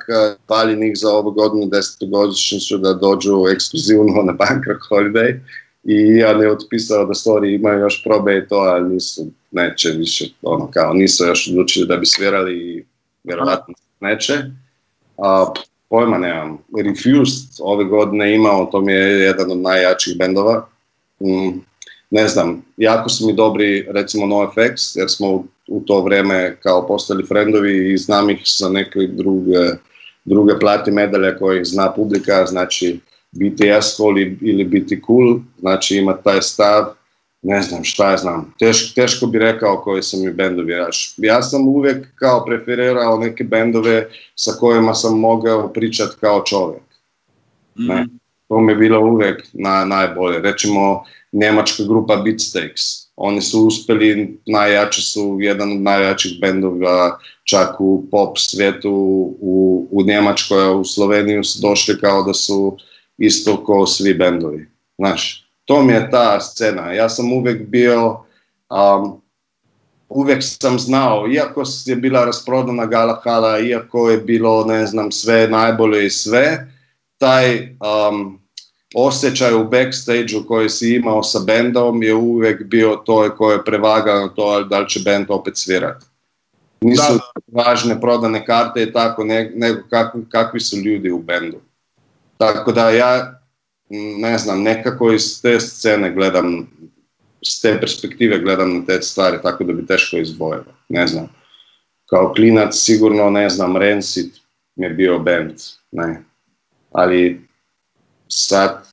[0.48, 5.40] pali njih za ovu godinu desetogodišnjicu da dođu ekskluzivno na Bangkok Holiday
[5.84, 9.26] i ja ne otpisao da stvari imaju još probe i to, ali nisu,
[9.62, 12.86] neće više, ono kao, nisu još odlučili da bi svirali i
[13.24, 14.34] vjerovatno neće.
[15.18, 15.54] A,
[15.90, 16.58] pojma nemam.
[16.86, 20.68] Refused ove godine imao, to mi je jedan od najjačih bendova.
[21.22, 21.60] Mm,
[22.10, 27.26] ne znam, jako su mi dobri recimo NoFX jer smo u, to vrijeme kao postali
[27.26, 29.60] frendovi i znam ih sa neke druge,
[30.26, 33.00] druge plati medalje koje zna publika, znači
[33.32, 33.64] biti
[34.10, 36.86] ili, ili biti cool, znači ima taj stav,
[37.48, 40.74] ne znam šta ja znam, Teš, teško bi rekao koji sam mi bendovi.
[41.18, 46.84] Ja sam uvijek kao preferirao neke bendove sa kojima sam mogao pričati kao čovjek.
[47.76, 47.96] Ne.
[47.96, 48.04] Mhm.
[48.48, 50.40] To mi je bilo uvijek na, najbolje.
[50.40, 52.82] Recimo, njemačka grupa Beatsteaks.
[53.16, 58.92] Oni su uspjeli, najjači su, jedan od najjačih bendova čak u pop svijetu
[59.40, 62.78] u, u Njemačkoj, a u Sloveniju su došli kao da su
[63.18, 64.68] isto kao svi bendovi.
[64.98, 66.94] Znaš, to mi je ta scena.
[66.94, 68.26] Ja sam uvijek bio,
[68.70, 69.22] um,
[70.10, 75.48] uvijek sam znao, iako je bila rasprodana Gala Hala, iako je bilo, ne znam, sve
[75.48, 76.68] najbolje i sve,
[77.18, 77.76] taj
[78.10, 78.40] um,
[78.96, 84.20] osjećaj u backstage koji si imao sa bendom je uvijek bio to koje je prevagao
[84.20, 86.06] na to da li će bend opet svirati.
[86.82, 89.24] Nisu važne prodane karte i tako,
[89.56, 91.58] nego kakvi, kakvi su ljudi u bendu.
[92.38, 93.42] Tako da ja,
[93.90, 96.68] ne znam, nekako iz te scene gledam,
[97.46, 100.74] s te perspektive gledam na te stvari, tako da bi teško izbojilo.
[100.90, 101.28] Ne znam.
[102.10, 104.32] Kao klinac sigurno, ne znam, Rancid
[104.76, 105.54] mi je bio band,
[105.92, 106.24] ne.
[106.92, 107.42] Ali
[108.28, 108.88] sad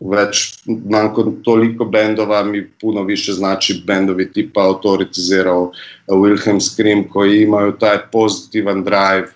[0.00, 5.70] već nakon toliko bendova mi puno više znači bendovi tipa Authority Zero,
[6.06, 9.28] Wilhelm Scream koji imaju taj pozitivan drive,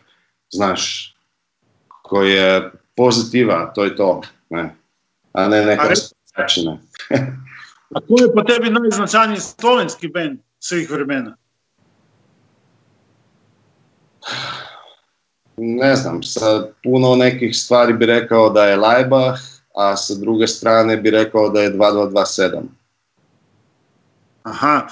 [0.51, 1.15] znaš,
[2.03, 4.75] koji je pozitiva, to je to, ne,
[5.33, 5.89] a ne neka
[6.39, 6.79] načina.
[7.95, 11.37] a koji je po tebi najznačajniji slovenski bend svih vremena?
[15.57, 19.41] Ne znam, sa puno nekih stvari bi rekao da je Laibach,
[19.75, 22.63] a sa druge strane bi rekao da je 2227.
[24.43, 24.87] Aha,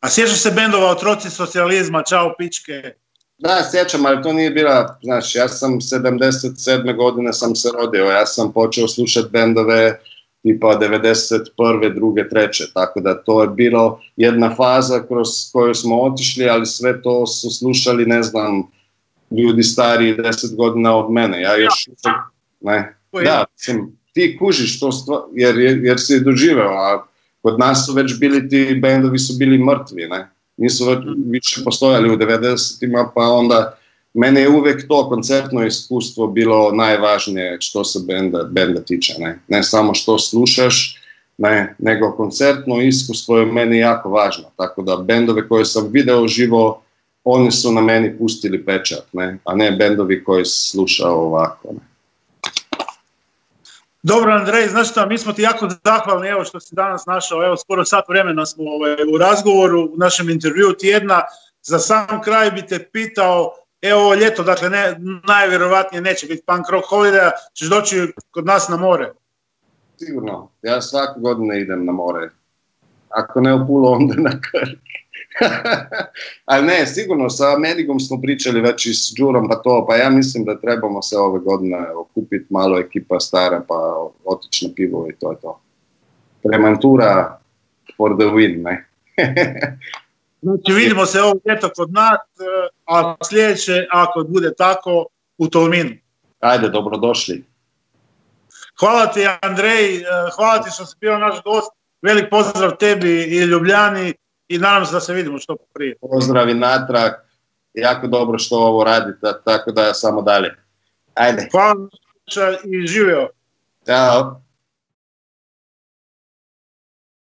[0.00, 2.94] a sjećaš se bendova Otroci socijalizma, Čao pičke?
[3.40, 6.96] Da, sjećam, ali to nije bila, znaš, ja sam 77.
[6.96, 10.00] godine sam se rodio, ja sam počeo slušati bendove
[10.42, 11.94] tipa 91.
[11.94, 17.02] druge, treće, tako da to je bilo jedna faza kroz koju smo otišli, ali sve
[17.02, 18.62] to su slušali, ne znam,
[19.30, 21.88] ljudi stariji 10 godina od mene, ja još,
[22.60, 24.90] ne, da, mislim, ti kužiš to
[25.32, 27.06] jer, jer si doživeo, a
[27.42, 30.30] kod nas su već bili ti bendovi su bili mrtvi, ne?
[30.60, 30.84] Nisu
[31.26, 33.78] više postojali u 90-ima, pa onda
[34.14, 39.38] mene je uvijek to koncertno iskustvo bilo najvažnije što se benda, benda tiče, ne?
[39.48, 40.96] ne samo što slušaš,
[41.38, 46.82] ne, nego koncertno iskustvo je meni jako važno, tako da bendove koje sam video živo,
[47.24, 49.38] oni su na meni pustili pečat, ne?
[49.44, 51.68] a ne bendovi koji slušao ovako.
[51.72, 51.89] Ne?
[54.02, 57.56] Dobro, Andrej, znaš šta, mi smo ti jako zahvalni evo što si danas našao, evo
[57.56, 61.22] skoro sat vremena smo ovaj, u razgovoru, u našem intervju tjedna.
[61.62, 64.96] Za sam kraj bi te pitao, evo ljeto, dakle ne,
[65.28, 69.12] najvjerovatnije neće biti punk rock holiday ćeš doći kod nas na more?
[69.98, 72.30] Sigurno, ja svake godine idem na more.
[73.08, 74.99] Ako ne u Pulu, onda na Krk.
[76.44, 80.10] Ali ne, sigurno sa Amerikom smo pričali već i s Đurom pa to, pa ja
[80.10, 85.16] mislim da trebamo se ove godine okupiti malo ekipa stara pa otići na pivo i
[85.20, 85.60] to je to.
[86.42, 87.38] Premantura
[87.96, 88.86] for the win, ne?
[90.42, 95.06] Znači vidimo se ovo ljeto kod nas, e, a sljedeće, ako bude tako,
[95.38, 95.90] u Tolminu.
[96.40, 97.44] Ajde, dobrodošli.
[98.80, 100.04] Hvala ti Andrej, e,
[100.36, 101.70] hvala ti što si bio naš gost.
[102.02, 104.14] Velik pozdrav tebi i Ljubljani
[104.50, 105.96] i nadam se da se vidimo što prije.
[106.00, 107.12] Pozdrav i natrag.
[107.74, 110.54] Jako dobro što ovo radite, tako da samo dalje.
[111.14, 111.48] Ajde.
[111.52, 111.88] Hvala
[112.64, 113.28] i živio.
[113.86, 114.42] Ćao.